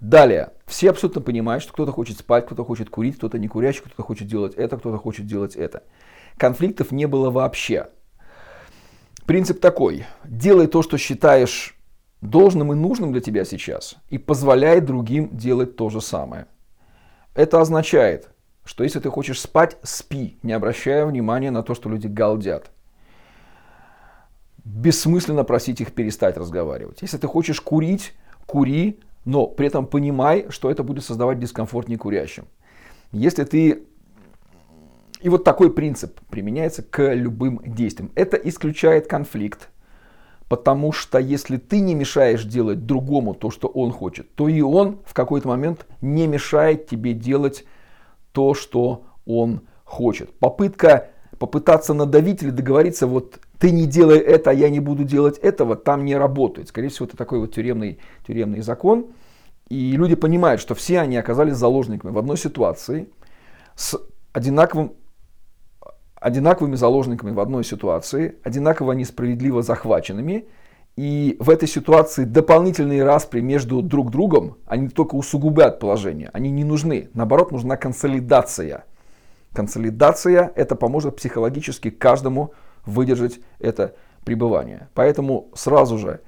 Далее, 0.00 0.52
все 0.66 0.90
абсолютно 0.90 1.22
понимают, 1.22 1.62
что 1.62 1.72
кто-то 1.72 1.92
хочет 1.92 2.18
спать, 2.18 2.46
кто-то 2.46 2.64
хочет 2.64 2.90
курить, 2.90 3.16
кто-то 3.16 3.38
не 3.38 3.48
курящий, 3.48 3.80
кто-то 3.80 4.02
хочет 4.02 4.28
делать 4.28 4.54
это, 4.54 4.76
кто-то 4.76 4.98
хочет 4.98 5.26
делать 5.26 5.56
это. 5.56 5.82
Конфликтов 6.36 6.92
не 6.92 7.06
было 7.06 7.30
вообще. 7.30 7.88
Принцип 9.26 9.60
такой. 9.60 10.04
Делай 10.24 10.68
то, 10.68 10.82
что 10.82 10.98
считаешь 10.98 11.76
должным 12.20 12.72
и 12.72 12.76
нужным 12.76 13.10
для 13.12 13.20
тебя 13.20 13.44
сейчас 13.44 13.96
и 14.08 14.18
позволяет 14.18 14.84
другим 14.84 15.36
делать 15.36 15.76
то 15.76 15.90
же 15.90 16.00
самое. 16.00 16.46
Это 17.34 17.60
означает, 17.60 18.30
что 18.64 18.84
если 18.84 19.00
ты 19.00 19.10
хочешь 19.10 19.40
спать, 19.40 19.76
спи, 19.82 20.38
не 20.42 20.52
обращая 20.52 21.04
внимания 21.06 21.50
на 21.50 21.62
то, 21.62 21.74
что 21.74 21.88
люди 21.88 22.06
галдят. 22.06 22.70
Бессмысленно 24.64 25.44
просить 25.44 25.80
их 25.80 25.92
перестать 25.92 26.36
разговаривать. 26.36 27.02
Если 27.02 27.18
ты 27.18 27.26
хочешь 27.26 27.60
курить, 27.60 28.14
кури, 28.46 29.00
но 29.24 29.48
при 29.48 29.66
этом 29.66 29.86
понимай, 29.86 30.46
что 30.50 30.70
это 30.70 30.84
будет 30.84 31.04
создавать 31.04 31.40
дискомфорт 31.40 31.88
некурящим. 31.88 32.46
Если 33.10 33.44
ты... 33.44 33.86
И 35.20 35.28
вот 35.28 35.44
такой 35.44 35.72
принцип 35.72 36.20
применяется 36.30 36.82
к 36.82 37.14
любым 37.14 37.60
действиям. 37.64 38.10
Это 38.14 38.36
исключает 38.36 39.06
конфликт, 39.06 39.70
потому 40.48 40.92
что 40.92 41.18
если 41.18 41.56
ты 41.56 41.80
не 41.80 41.94
мешаешь 41.94 42.44
делать 42.44 42.86
другому 42.86 43.34
то, 43.34 43.50
что 43.50 43.68
он 43.68 43.92
хочет, 43.92 44.34
то 44.34 44.48
и 44.48 44.60
он 44.60 45.00
в 45.04 45.14
какой-то 45.14 45.48
момент 45.48 45.86
не 46.00 46.26
мешает 46.26 46.86
тебе 46.86 47.14
делать 47.14 47.64
то, 48.32 48.54
что 48.54 49.04
он 49.24 49.62
хочет. 49.84 50.32
Попытка 50.38 51.08
попытаться 51.38 51.94
надавить 51.94 52.42
или 52.42 52.50
договориться, 52.50 53.06
вот 53.06 53.40
ты 53.58 53.70
не 53.70 53.86
делай 53.86 54.18
это, 54.18 54.50
а 54.50 54.52
я 54.52 54.68
не 54.68 54.80
буду 54.80 55.04
делать 55.04 55.38
этого, 55.38 55.76
там 55.76 56.04
не 56.04 56.16
работает. 56.16 56.68
Скорее 56.68 56.88
всего, 56.88 57.06
это 57.06 57.16
такой 57.16 57.40
вот 57.40 57.54
тюремный, 57.54 57.98
тюремный 58.26 58.60
закон. 58.60 59.06
И 59.68 59.92
люди 59.92 60.14
понимают, 60.14 60.60
что 60.60 60.74
все 60.74 61.00
они 61.00 61.16
оказались 61.16 61.54
заложниками 61.54 62.12
в 62.12 62.18
одной 62.18 62.36
ситуации 62.36 63.08
с 63.74 63.98
одинаковым, 64.32 64.92
одинаковыми 66.20 66.76
заложниками 66.76 67.30
в 67.30 67.40
одной 67.40 67.64
ситуации, 67.64 68.36
одинаково 68.42 68.92
несправедливо 68.92 69.62
захваченными. 69.62 70.46
И 70.96 71.36
в 71.40 71.50
этой 71.50 71.68
ситуации 71.68 72.24
дополнительные 72.24 73.04
распри 73.04 73.40
между 73.40 73.82
друг 73.82 74.10
другом, 74.10 74.56
они 74.66 74.88
только 74.88 75.14
усугубляют 75.14 75.78
положение, 75.78 76.30
они 76.32 76.50
не 76.50 76.64
нужны. 76.64 77.10
Наоборот, 77.12 77.52
нужна 77.52 77.76
консолидация. 77.76 78.84
Консолидация 79.52 80.52
это 80.54 80.74
поможет 80.74 81.16
психологически 81.16 81.90
каждому 81.90 82.52
выдержать 82.86 83.40
это 83.58 83.94
пребывание. 84.24 84.88
Поэтому 84.94 85.48
сразу 85.54 85.98
же 85.98 86.20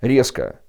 резко 0.00 0.60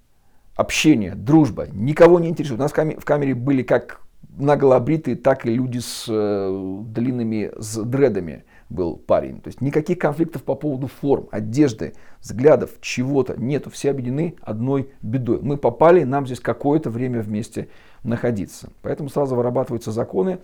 общение, 0.56 1.16
дружба, 1.16 1.68
никого 1.72 2.20
не 2.20 2.28
интересует. 2.30 2.60
У 2.60 2.64
нас 2.64 2.72
в 2.74 3.06
камере 3.06 3.34
были 3.34 3.64
как 3.64 4.01
наголобритые, 4.30 5.16
так 5.16 5.46
и 5.46 5.54
люди 5.54 5.80
с 5.80 6.06
э, 6.08 6.82
длинными 6.86 7.52
с 7.58 7.82
дредами 7.84 8.46
был 8.70 8.96
парень. 8.96 9.42
То 9.42 9.50
есть 9.50 9.62
никаких 9.62 10.00
конфликтов 10.00 10.44
по 10.44 10.56
поводу 10.56 10.88
форм, 10.88 11.28
одежды, 11.32 11.94
взглядов, 12.22 12.72
чего-то 12.82 13.40
нету. 13.40 13.70
Все 13.70 13.92
объединены 13.92 14.36
одной 14.42 14.90
бедой. 15.02 15.40
Мы 15.42 15.58
попали, 15.58 16.04
нам 16.04 16.26
здесь 16.26 16.40
какое-то 16.40 16.90
время 16.90 17.22
вместе 17.22 17.68
находиться. 18.04 18.72
Поэтому 18.82 19.10
сразу 19.10 19.36
вырабатываются 19.36 19.92
законы, 19.92 20.40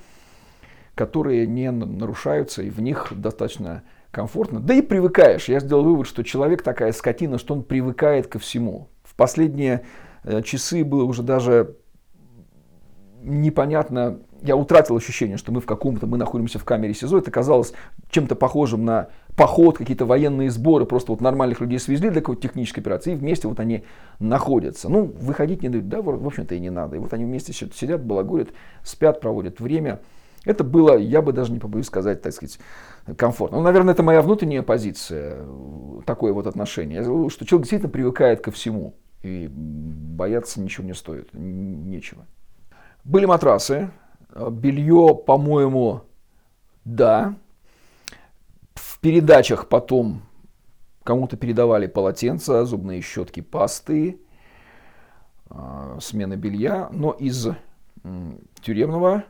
которые 0.95 1.47
не 1.47 1.71
нарушаются, 1.71 2.63
и 2.63 2.69
в 2.69 2.81
них 2.81 3.13
достаточно 3.15 3.83
комфортно. 4.11 4.59
Да 4.59 4.73
и 4.73 4.81
привыкаешь. 4.81 5.47
Я 5.47 5.59
сделал 5.59 5.83
вывод, 5.83 6.07
что 6.07 6.23
человек 6.23 6.63
такая 6.63 6.91
скотина, 6.91 7.37
что 7.37 7.53
он 7.53 7.63
привыкает 7.63 8.27
ко 8.27 8.39
всему. 8.39 8.89
В 9.03 9.15
последние 9.15 9.85
э, 10.23 10.41
часы 10.41 10.83
было 10.83 11.03
уже 11.03 11.23
даже 11.23 11.75
непонятно, 13.21 14.19
я 14.41 14.55
утратил 14.55 14.95
ощущение, 14.95 15.37
что 15.37 15.51
мы 15.51 15.61
в 15.61 15.65
каком-то, 15.65 16.07
мы 16.07 16.17
находимся 16.17 16.59
в 16.59 16.65
камере 16.65 16.93
СИЗО, 16.93 17.19
это 17.19 17.31
казалось 17.31 17.73
чем-то 18.09 18.35
похожим 18.35 18.85
на 18.85 19.09
поход, 19.35 19.77
какие-то 19.77 20.05
военные 20.05 20.49
сборы, 20.49 20.85
просто 20.85 21.11
вот 21.11 21.21
нормальных 21.21 21.61
людей 21.61 21.79
свезли 21.79 22.09
для 22.09 22.21
какой-то 22.21 22.41
технической 22.41 22.81
операции, 22.81 23.13
и 23.13 23.15
вместе 23.15 23.47
вот 23.47 23.59
они 23.59 23.83
находятся. 24.19 24.89
Ну, 24.89 25.05
выходить 25.05 25.61
не 25.63 25.69
дают, 25.69 25.89
да, 25.89 26.01
в 26.01 26.25
общем-то 26.25 26.55
и 26.55 26.59
не 26.59 26.69
надо. 26.69 26.95
И 26.95 26.99
вот 26.99 27.13
они 27.13 27.25
вместе 27.25 27.53
сидят, 27.53 28.03
балагурят, 28.03 28.49
спят, 28.83 29.19
проводят 29.21 29.59
время. 29.59 29.99
Это 30.45 30.63
было, 30.63 30.97
я 30.97 31.21
бы 31.21 31.33
даже 31.33 31.51
не 31.51 31.59
побоюсь 31.59 31.87
сказать, 31.87 32.21
так 32.21 32.31
сказать, 32.33 32.57
комфортно. 33.17 33.57
Ну, 33.57 33.63
наверное, 33.63 33.93
это 33.93 34.01
моя 34.01 34.21
внутренняя 34.21 34.63
позиция, 34.63 35.45
такое 36.05 36.31
вот 36.31 36.47
отношение. 36.47 37.03
Что 37.03 37.45
человек 37.45 37.63
действительно 37.63 37.91
привыкает 37.91 38.41
ко 38.41 38.51
всему, 38.51 38.95
и 39.23 39.49
бояться 39.51 40.61
ничего 40.61 40.87
не 40.87 40.93
стоит, 40.93 41.29
нечего. 41.33 42.25
Были 43.07 43.23
матрасы, 43.23 43.89
белье, 44.35 45.15
по-моему, 45.15 46.01
да. 46.83 47.35
В 48.75 48.99
передачах 48.99 49.69
потом 49.69 50.23
кому-то 51.05 51.37
передавали 51.37 51.87
полотенца, 51.87 52.65
зубные 52.65 52.99
щетки, 52.99 53.39
пасты, 53.39 54.19
а, 55.49 55.97
смена 56.01 56.35
белья, 56.35 56.89
но 56.91 57.11
из 57.11 57.47
тюремного 58.61 59.23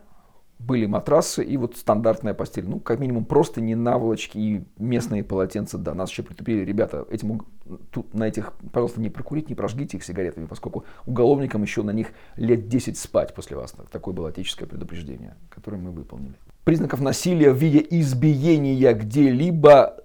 были 0.57 0.87
матрасы 0.87 1.43
и 1.43 1.55
вот 1.55 1.77
стандартная 1.77 2.33
постель. 2.33 2.67
Ну, 2.67 2.79
как 2.79 2.99
минимум, 2.99 3.25
просто 3.25 3.61
не 3.61 3.75
наволочки 3.75 4.39
и 4.39 4.65
местные 4.79 5.23
полотенца. 5.23 5.77
Да, 5.77 5.93
нас 5.93 6.09
еще 6.09 6.23
предупредили, 6.23 6.65
ребята, 6.65 7.05
этим, 7.11 7.45
тут, 7.91 8.13
на 8.13 8.27
этих, 8.27 8.53
пожалуйста, 8.71 9.01
не 9.01 9.09
прокурить, 9.09 9.49
не 9.49 9.55
прожгите 9.55 9.97
их 9.97 10.03
сигаретами, 10.03 10.45
поскольку 10.45 10.85
уголовникам 11.05 11.61
еще 11.61 11.83
на 11.83 11.91
них 11.91 12.07
лет 12.35 12.67
10 12.67 12.97
спать 12.97 13.33
после 13.33 13.57
вас. 13.57 13.75
Такое 13.91 14.13
было 14.13 14.31
этическое 14.31 14.67
предупреждение, 14.67 15.35
которое 15.49 15.77
мы 15.77 15.91
выполнили. 15.91 16.33
Признаков 16.63 17.01
насилия 17.01 17.51
в 17.51 17.57
виде 17.57 17.85
избиения 17.89 18.93
где-либо 18.93 19.97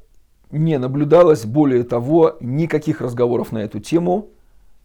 не 0.50 0.78
наблюдалось. 0.78 1.44
Более 1.44 1.82
того, 1.82 2.36
никаких 2.40 3.00
разговоров 3.00 3.52
на 3.52 3.58
эту 3.58 3.80
тему 3.80 4.28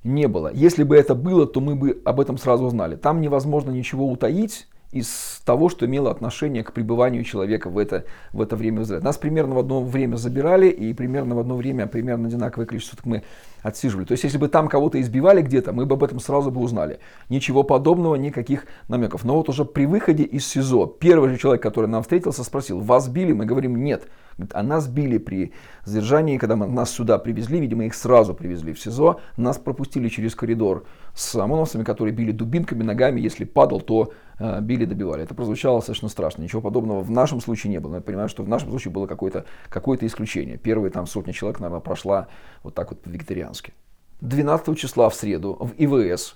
не 0.04 0.28
было. 0.28 0.52
Если 0.54 0.84
бы 0.84 0.96
это 0.96 1.14
было, 1.14 1.46
то 1.46 1.60
мы 1.60 1.76
бы 1.76 2.02
об 2.06 2.20
этом 2.20 2.38
сразу 2.38 2.66
узнали. 2.66 2.96
Там 2.96 3.22
невозможно 3.22 3.72
ничего 3.72 4.10
утаить 4.10 4.68
из 5.00 5.42
того, 5.46 5.70
что 5.70 5.86
имело 5.86 6.12
отношение 6.12 6.64
к 6.64 6.74
пребыванию 6.74 7.24
человека 7.24 7.70
в 7.70 7.78
это, 7.78 8.06
в 8.34 8.42
это 8.42 8.56
время 8.56 8.82
в 8.82 8.84
Израиле. 8.84 9.04
Нас 9.04 9.18
примерно 9.18 9.56
в 9.56 9.60
одно 9.60 9.82
время 9.82 10.16
забирали, 10.16 10.68
и 10.68 10.94
примерно 10.94 11.36
в 11.36 11.40
одно 11.40 11.56
время 11.56 11.88
примерно 11.88 12.28
одинаковое 12.28 12.66
количество 12.66 12.98
мы 13.04 13.24
отсиживали. 13.62 14.06
То 14.06 14.14
есть, 14.14 14.24
если 14.24 14.38
бы 14.38 14.48
там 14.48 14.68
кого-то 14.68 15.00
избивали 15.02 15.42
где-то, 15.42 15.74
мы 15.74 15.86
бы 15.86 15.96
об 15.96 16.04
этом 16.04 16.20
сразу 16.20 16.52
бы 16.52 16.62
узнали. 16.62 17.00
Ничего 17.30 17.64
подобного, 17.64 18.16
никаких 18.16 18.66
намеков. 18.88 19.24
Но 19.24 19.36
вот 19.36 19.50
уже 19.50 19.66
при 19.66 19.86
выходе 19.86 20.24
из 20.24 20.46
СИЗО, 20.48 20.86
первый 20.86 21.30
же 21.30 21.38
человек, 21.38 21.62
который 21.62 21.88
нам 21.88 22.02
встретился, 22.02 22.44
спросил, 22.44 22.80
вас 22.80 23.08
били? 23.08 23.34
Мы 23.34 23.46
говорим, 23.46 23.84
нет. 23.84 24.08
А 24.54 24.62
нас 24.62 24.88
били 24.88 25.18
при 25.18 25.52
задержании, 25.84 26.38
когда 26.38 26.56
мы, 26.56 26.68
нас 26.68 26.92
сюда 26.92 27.18
привезли, 27.18 27.60
видимо, 27.60 27.86
их 27.86 27.96
сразу 27.96 28.36
привезли 28.36 28.74
в 28.74 28.80
СИЗО, 28.80 29.20
нас 29.36 29.58
пропустили 29.58 30.10
через 30.10 30.36
коридор 30.36 30.86
с 31.18 31.34
ОМОНовцами, 31.36 31.84
которые 31.84 32.14
били 32.14 32.32
дубинками, 32.32 32.84
ногами, 32.84 33.20
если 33.20 33.44
падал, 33.44 33.82
то 33.82 34.14
э, 34.38 34.62
били, 34.62 34.86
добивали. 34.86 35.24
Это 35.24 35.34
прозвучало 35.34 35.80
достаточно 35.80 36.10
страшно. 36.10 36.44
Ничего 36.44 36.62
подобного 36.62 37.02
в 37.02 37.10
нашем 37.10 37.42
случае 37.42 37.72
не 37.72 37.80
было. 37.80 37.96
Я 37.96 38.02
понимаю, 38.02 38.30
что 38.30 38.44
в 38.44 38.48
нашем 38.48 38.70
случае 38.70 38.92
было 38.92 39.08
какое-то 39.08 39.46
какое 39.68 39.98
исключение. 40.02 40.58
Первые 40.58 40.92
там 40.92 41.08
сотни 41.08 41.32
человек, 41.32 41.60
наверное, 41.60 41.82
прошла 41.82 42.28
вот 42.62 42.76
так 42.76 42.92
вот 42.92 43.02
по-вегетариански. 43.02 43.74
12 44.22 44.78
числа 44.78 45.10
в 45.10 45.16
среду 45.16 45.58
в 45.60 45.72
ИВС 45.78 46.36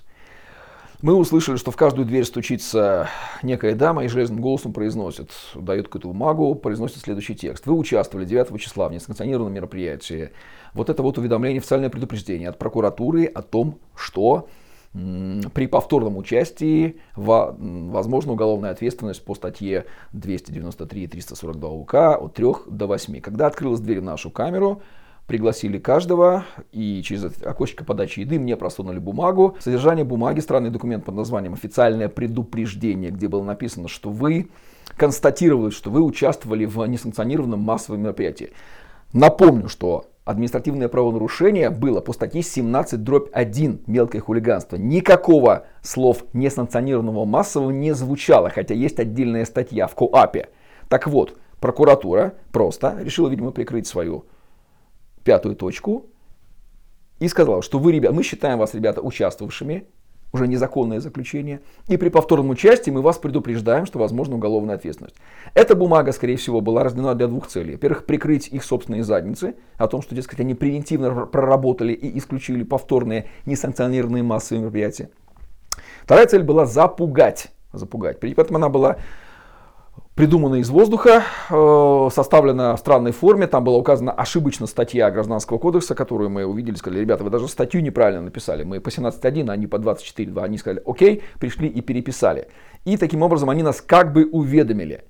мы 1.00 1.14
услышали, 1.14 1.56
что 1.56 1.72
в 1.72 1.76
каждую 1.76 2.06
дверь 2.06 2.24
стучится 2.24 3.08
некая 3.42 3.74
дама 3.74 4.04
и 4.04 4.08
железным 4.08 4.40
голосом 4.40 4.72
произносит, 4.72 5.30
дает 5.54 5.86
какую-то 5.86 6.08
бумагу, 6.08 6.54
произносит 6.54 6.98
следующий 6.98 7.34
текст. 7.34 7.66
Вы 7.66 7.74
участвовали 7.74 8.24
9 8.24 8.60
числа 8.60 8.88
в 8.88 8.92
несанкционированном 8.92 9.52
мероприятии. 9.52 10.30
Вот 10.74 10.90
это 10.90 11.02
вот 11.02 11.18
уведомление, 11.18 11.58
официальное 11.58 11.90
предупреждение 11.90 12.48
от 12.48 12.58
прокуратуры 12.58 13.24
о 13.24 13.42
том, 13.42 13.80
что 13.96 14.48
при 14.92 15.66
повторном 15.66 16.18
участии 16.18 16.96
возможна 17.16 18.32
уголовная 18.32 18.70
ответственность 18.70 19.24
по 19.24 19.34
статье 19.34 19.86
293 20.12 21.04
и 21.04 21.06
342 21.06 21.70
УК 21.70 21.94
от 21.94 22.34
3 22.34 22.46
до 22.66 22.86
8. 22.86 23.20
Когда 23.20 23.46
открылась 23.46 23.80
дверь 23.80 24.00
в 24.00 24.04
нашу 24.04 24.30
камеру, 24.30 24.82
пригласили 25.26 25.78
каждого, 25.78 26.44
и 26.72 27.00
через 27.02 27.24
окошко 27.42 27.84
подачи 27.84 28.20
еды 28.20 28.38
мне 28.38 28.54
просунули 28.56 28.98
бумагу. 28.98 29.56
Содержание 29.60 30.04
бумаги, 30.04 30.40
странный 30.40 30.70
документ 30.70 31.06
под 31.06 31.14
названием 31.14 31.54
«Официальное 31.54 32.10
предупреждение», 32.10 33.10
где 33.10 33.28
было 33.28 33.44
написано, 33.44 33.88
что 33.88 34.10
вы 34.10 34.50
констатировали, 34.96 35.70
что 35.70 35.90
вы 35.90 36.02
участвовали 36.02 36.66
в 36.66 36.84
несанкционированном 36.84 37.60
массовом 37.60 38.02
мероприятии. 38.02 38.50
Напомню, 39.14 39.68
что 39.68 40.06
административное 40.24 40.88
правонарушение 40.88 41.70
было 41.70 42.00
по 42.00 42.12
статье 42.12 42.42
17 42.42 43.02
дробь 43.02 43.28
1 43.32 43.82
мелкое 43.86 44.20
хулиганство. 44.20 44.76
Никакого 44.76 45.66
слов 45.82 46.24
несанкционированного 46.32 47.24
массового 47.24 47.70
не 47.70 47.92
звучало, 47.92 48.50
хотя 48.50 48.74
есть 48.74 49.00
отдельная 49.00 49.44
статья 49.44 49.86
в 49.86 49.94
КОАПе. 49.94 50.50
Так 50.88 51.06
вот, 51.06 51.38
прокуратура 51.60 52.34
просто 52.52 52.96
решила, 53.00 53.28
видимо, 53.28 53.50
прикрыть 53.50 53.86
свою 53.86 54.26
пятую 55.24 55.56
точку 55.56 56.06
и 57.18 57.28
сказала, 57.28 57.62
что 57.62 57.78
вы, 57.78 57.92
ребята, 57.92 58.14
мы 58.14 58.22
считаем 58.22 58.58
вас, 58.58 58.74
ребята, 58.74 59.00
участвовавшими 59.00 59.86
уже 60.32 60.48
незаконное 60.48 61.00
заключение. 61.00 61.60
И 61.88 61.96
при 61.96 62.08
повторном 62.08 62.50
участии 62.50 62.90
мы 62.90 63.02
вас 63.02 63.18
предупреждаем, 63.18 63.86
что 63.86 63.98
возможна 63.98 64.36
уголовная 64.36 64.76
ответственность. 64.76 65.16
Эта 65.54 65.74
бумага, 65.74 66.12
скорее 66.12 66.36
всего, 66.36 66.60
была 66.60 66.84
разделена 66.84 67.14
для 67.14 67.26
двух 67.26 67.46
целей. 67.48 67.72
Во-первых, 67.72 68.06
прикрыть 68.06 68.48
их 68.48 68.64
собственные 68.64 69.04
задницы, 69.04 69.54
о 69.76 69.88
том, 69.88 70.02
что, 70.02 70.14
дескать, 70.14 70.40
они 70.40 70.54
превентивно 70.54 71.26
проработали 71.26 71.92
и 71.92 72.18
исключили 72.18 72.62
повторные 72.62 73.26
несанкционированные 73.46 74.22
массовые 74.22 74.62
мероприятия. 74.62 75.10
Вторая 76.02 76.26
цель 76.26 76.42
была 76.42 76.66
запугать. 76.66 77.52
запугать. 77.72 78.20
При 78.20 78.32
этом 78.32 78.56
она 78.56 78.68
была 78.68 78.96
придумана 80.14 80.56
из 80.56 80.68
воздуха, 80.68 81.24
э, 81.50 82.08
составлена 82.12 82.76
в 82.76 82.78
странной 82.78 83.12
форме. 83.12 83.46
Там 83.46 83.64
была 83.64 83.78
указана 83.78 84.12
ошибочно 84.12 84.66
статья 84.66 85.10
Гражданского 85.10 85.58
кодекса, 85.58 85.94
которую 85.94 86.30
мы 86.30 86.44
увидели, 86.44 86.74
сказали, 86.74 87.00
ребята, 87.00 87.24
вы 87.24 87.30
даже 87.30 87.48
статью 87.48 87.82
неправильно 87.82 88.22
написали. 88.22 88.64
Мы 88.64 88.80
по 88.80 88.88
17.1, 88.88 89.50
а 89.50 89.56
не 89.56 89.66
по 89.66 89.76
24.2. 89.76 90.42
Они 90.42 90.58
сказали, 90.58 90.82
окей, 90.84 91.22
пришли 91.38 91.68
и 91.68 91.80
переписали. 91.80 92.48
И 92.84 92.96
таким 92.96 93.22
образом 93.22 93.48
они 93.48 93.62
нас 93.62 93.80
как 93.80 94.12
бы 94.12 94.28
уведомили. 94.30 95.04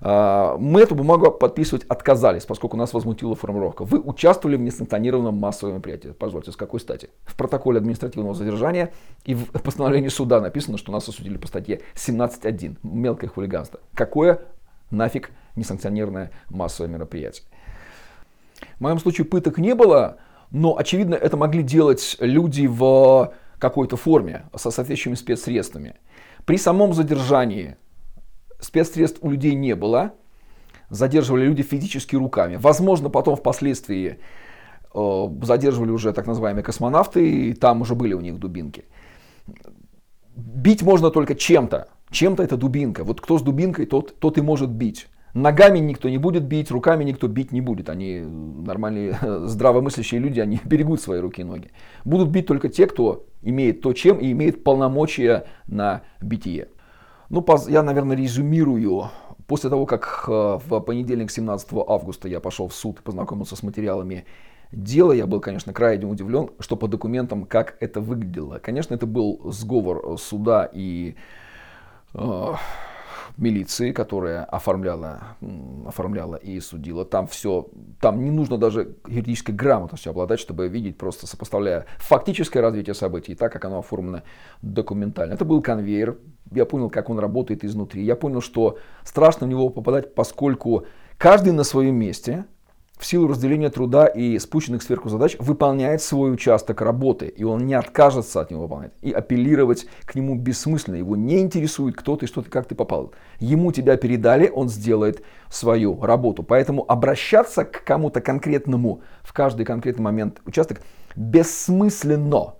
А, 0.00 0.56
мы 0.58 0.80
эту 0.80 0.94
бумагу 0.94 1.30
подписывать 1.30 1.84
отказались, 1.86 2.44
поскольку 2.44 2.76
нас 2.76 2.92
возмутила 2.92 3.34
формулировка. 3.34 3.84
Вы 3.84 4.00
участвовали 4.00 4.56
в 4.56 4.60
несанкционированном 4.60 5.36
массовом 5.36 5.74
мероприятии. 5.74 6.14
Позвольте, 6.18 6.52
с 6.52 6.56
какой 6.56 6.80
стати? 6.80 7.10
В 7.24 7.36
протоколе 7.36 7.78
административного 7.78 8.34
задержания 8.34 8.92
и 9.24 9.34
в 9.34 9.46
постановлении 9.62 10.08
суда 10.08 10.40
написано, 10.40 10.78
что 10.78 10.92
нас 10.92 11.08
осудили 11.08 11.36
по 11.38 11.46
статье 11.46 11.80
17.1. 11.94 12.78
Мелкое 12.82 13.30
хулиганство. 13.30 13.80
Какое 13.94 14.40
нафиг 14.90 15.30
несанкционированное 15.56 16.30
массовое 16.50 16.90
мероприятие? 16.90 17.46
В 18.78 18.80
моем 18.80 18.98
случае 18.98 19.26
пыток 19.26 19.58
не 19.58 19.74
было, 19.74 20.18
но, 20.50 20.76
очевидно, 20.76 21.14
это 21.14 21.36
могли 21.36 21.62
делать 21.62 22.16
люди 22.20 22.66
в 22.66 23.32
какой-то 23.58 23.96
форме, 23.96 24.44
со 24.54 24.70
соответствующими 24.70 25.14
спецсредствами. 25.14 25.96
При 26.44 26.58
самом 26.58 26.92
задержании 26.92 27.76
спецсредств 28.60 29.18
у 29.22 29.30
людей 29.30 29.54
не 29.54 29.74
было, 29.74 30.14
задерживали 30.90 31.44
люди 31.44 31.62
физически 31.62 32.16
руками. 32.16 32.56
Возможно, 32.56 33.10
потом 33.10 33.36
впоследствии 33.36 34.18
э, 34.94 35.28
задерживали 35.42 35.90
уже 35.90 36.12
так 36.12 36.26
называемые 36.26 36.62
космонавты, 36.62 37.48
и 37.48 37.54
там 37.54 37.80
уже 37.82 37.94
были 37.94 38.14
у 38.14 38.20
них 38.20 38.38
дубинки. 38.38 38.84
Бить 40.36 40.82
можно 40.82 41.10
только 41.10 41.34
чем-то. 41.34 41.88
Чем-то 42.10 42.42
это 42.42 42.56
дубинка. 42.56 43.04
Вот 43.04 43.20
кто 43.20 43.38
с 43.38 43.42
дубинкой, 43.42 43.86
тот, 43.86 44.18
тот 44.18 44.38
и 44.38 44.42
может 44.42 44.70
бить. 44.70 45.08
Ногами 45.34 45.80
никто 45.80 46.08
не 46.08 46.16
будет 46.16 46.44
бить, 46.44 46.70
руками 46.70 47.04
никто 47.04 47.28
бить 47.28 47.52
не 47.52 47.60
будет. 47.60 47.90
Они 47.90 48.20
нормальные, 48.20 49.18
здравомыслящие 49.22 50.20
люди, 50.20 50.40
они 50.40 50.60
берегут 50.64 51.00
свои 51.00 51.20
руки 51.20 51.40
и 51.40 51.44
ноги. 51.44 51.70
Будут 52.04 52.30
бить 52.30 52.46
только 52.46 52.68
те, 52.68 52.86
кто 52.86 53.26
имеет 53.42 53.82
то, 53.82 53.92
чем 53.92 54.18
и 54.18 54.32
имеет 54.32 54.64
полномочия 54.64 55.46
на 55.66 56.02
битие. 56.22 56.68
Ну, 57.28 57.44
я, 57.68 57.82
наверное, 57.82 58.16
резюмирую. 58.16 59.10
После 59.46 59.70
того, 59.70 59.86
как 59.86 60.24
э, 60.28 60.30
в 60.30 60.80
понедельник, 60.80 61.30
17 61.30 61.68
августа, 61.86 62.28
я 62.28 62.40
пошел 62.40 62.68
в 62.68 62.74
суд 62.74 63.00
и 63.00 63.02
познакомился 63.02 63.56
с 63.56 63.62
материалами 63.62 64.24
дела, 64.72 65.12
я 65.12 65.26
был, 65.26 65.40
конечно, 65.40 65.72
крайне 65.72 66.06
удивлен, 66.06 66.50
что 66.58 66.76
по 66.76 66.88
документам, 66.88 67.44
как 67.44 67.76
это 67.80 68.00
выглядело. 68.00 68.58
Конечно, 68.58 68.94
это 68.94 69.06
был 69.06 69.40
сговор 69.52 70.18
суда 70.18 70.68
и 70.72 71.14
э, 72.14 72.54
милиции, 73.36 73.92
которая 73.92 74.44
оформляла, 74.44 75.36
оформляла 75.86 76.36
и 76.36 76.58
судила. 76.60 77.04
Там 77.04 77.26
все, 77.26 77.68
там 78.00 78.24
не 78.24 78.30
нужно 78.30 78.58
даже 78.58 78.96
юридической 79.06 79.52
грамотностью 79.52 80.10
обладать, 80.10 80.40
чтобы 80.40 80.68
видеть, 80.68 80.96
просто 80.98 81.26
сопоставляя 81.26 81.86
фактическое 81.98 82.62
развитие 82.62 82.94
событий, 82.94 83.34
так 83.34 83.52
как 83.52 83.64
оно 83.64 83.78
оформлено 83.78 84.22
документально. 84.62 85.34
Это 85.34 85.44
был 85.44 85.62
конвейер, 85.62 86.18
я 86.52 86.64
понял, 86.64 86.90
как 86.90 87.10
он 87.10 87.18
работает 87.18 87.64
изнутри. 87.64 88.04
Я 88.04 88.16
понял, 88.16 88.40
что 88.40 88.78
страшно 89.04 89.46
в 89.46 89.50
него 89.50 89.68
попадать, 89.68 90.14
поскольку 90.14 90.86
каждый 91.18 91.52
на 91.52 91.64
своем 91.64 91.96
месте– 91.96 92.44
в 92.98 93.04
силу 93.04 93.28
разделения 93.28 93.68
труда 93.68 94.06
и 94.06 94.38
спущенных 94.38 94.82
сверху 94.82 95.10
задач 95.10 95.36
выполняет 95.38 96.00
свой 96.00 96.32
участок 96.32 96.80
работы, 96.80 97.26
и 97.26 97.44
он 97.44 97.66
не 97.66 97.74
откажется 97.74 98.40
от 98.40 98.50
него 98.50 98.62
выполнять. 98.62 98.92
И 99.02 99.12
апеллировать 99.12 99.86
к 100.06 100.14
нему 100.14 100.34
бессмысленно, 100.34 100.96
его 100.96 101.14
не 101.14 101.40
интересует, 101.40 101.94
кто 101.94 102.16
ты, 102.16 102.26
что 102.26 102.40
ты, 102.40 102.48
как 102.48 102.66
ты 102.66 102.74
попал. 102.74 103.12
Ему 103.38 103.70
тебя 103.70 103.96
передали, 103.98 104.48
он 104.48 104.70
сделает 104.70 105.22
свою 105.50 106.00
работу. 106.00 106.42
Поэтому 106.42 106.90
обращаться 106.90 107.64
к 107.64 107.84
кому-то 107.84 108.22
конкретному 108.22 109.02
в 109.22 109.34
каждый 109.34 109.66
конкретный 109.66 110.02
момент 110.02 110.40
участок 110.46 110.80
бессмысленно. 111.16 112.54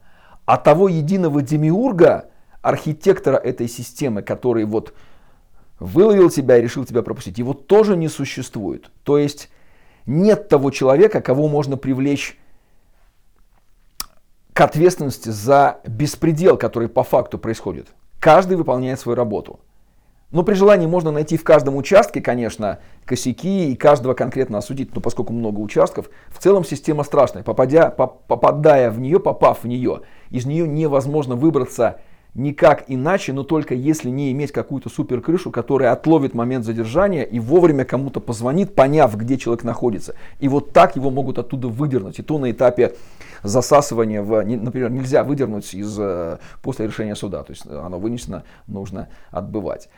А 0.44 0.58
того 0.58 0.88
единого 0.88 1.40
демиурга, 1.40 2.30
архитектора 2.66 3.36
этой 3.36 3.68
системы, 3.68 4.22
который 4.22 4.64
вот 4.64 4.92
выловил 5.78 6.30
тебя 6.30 6.58
и 6.58 6.62
решил 6.62 6.84
тебя 6.84 7.02
пропустить, 7.02 7.38
его 7.38 7.52
тоже 7.52 7.96
не 7.96 8.08
существует. 8.08 8.90
То 9.04 9.18
есть 9.18 9.50
нет 10.04 10.48
того 10.48 10.70
человека, 10.70 11.20
кого 11.20 11.46
можно 11.46 11.76
привлечь 11.76 12.36
к 14.52 14.60
ответственности 14.60 15.28
за 15.28 15.80
беспредел, 15.86 16.56
который 16.56 16.88
по 16.88 17.04
факту 17.04 17.38
происходит. 17.38 17.88
Каждый 18.18 18.56
выполняет 18.56 18.98
свою 18.98 19.14
работу. 19.14 19.60
Но 20.32 20.42
при 20.42 20.54
желании 20.54 20.86
можно 20.86 21.12
найти 21.12 21.36
в 21.36 21.44
каждом 21.44 21.76
участке, 21.76 22.20
конечно, 22.20 22.80
косяки 23.04 23.70
и 23.70 23.76
каждого 23.76 24.14
конкретно 24.14 24.58
осудить, 24.58 24.92
но 24.92 25.00
поскольку 25.00 25.32
много 25.32 25.60
участков, 25.60 26.10
в 26.28 26.42
целом 26.42 26.64
система 26.64 27.04
страшная. 27.04 27.44
Попадя, 27.44 27.90
попадая 27.90 28.90
в 28.90 28.98
нее, 28.98 29.20
попав 29.20 29.62
в 29.62 29.68
нее, 29.68 30.00
из 30.30 30.46
нее 30.46 30.66
невозможно 30.66 31.36
выбраться 31.36 32.00
никак 32.36 32.84
иначе, 32.88 33.32
но 33.32 33.42
только 33.42 33.74
если 33.74 34.10
не 34.10 34.30
иметь 34.32 34.52
какую-то 34.52 34.88
супер 34.88 35.20
крышу, 35.20 35.50
которая 35.50 35.92
отловит 35.92 36.34
момент 36.34 36.64
задержания 36.64 37.22
и 37.22 37.40
вовремя 37.40 37.84
кому-то 37.84 38.20
позвонит, 38.20 38.74
поняв, 38.74 39.16
где 39.16 39.38
человек 39.38 39.64
находится. 39.64 40.14
И 40.38 40.48
вот 40.48 40.72
так 40.72 40.96
его 40.96 41.10
могут 41.10 41.38
оттуда 41.38 41.68
выдернуть. 41.68 42.18
И 42.18 42.22
то 42.22 42.38
на 42.38 42.50
этапе 42.50 42.94
засасывания, 43.42 44.22
в, 44.22 44.44
например, 44.44 44.90
нельзя 44.90 45.24
выдернуть 45.24 45.74
из, 45.74 45.96
э, 45.98 46.38
после 46.62 46.86
решения 46.86 47.16
суда. 47.16 47.42
То 47.42 47.52
есть 47.52 47.66
оно 47.66 47.98
вынесено, 47.98 48.44
нужно 48.66 49.08
отбывать. 49.30 49.88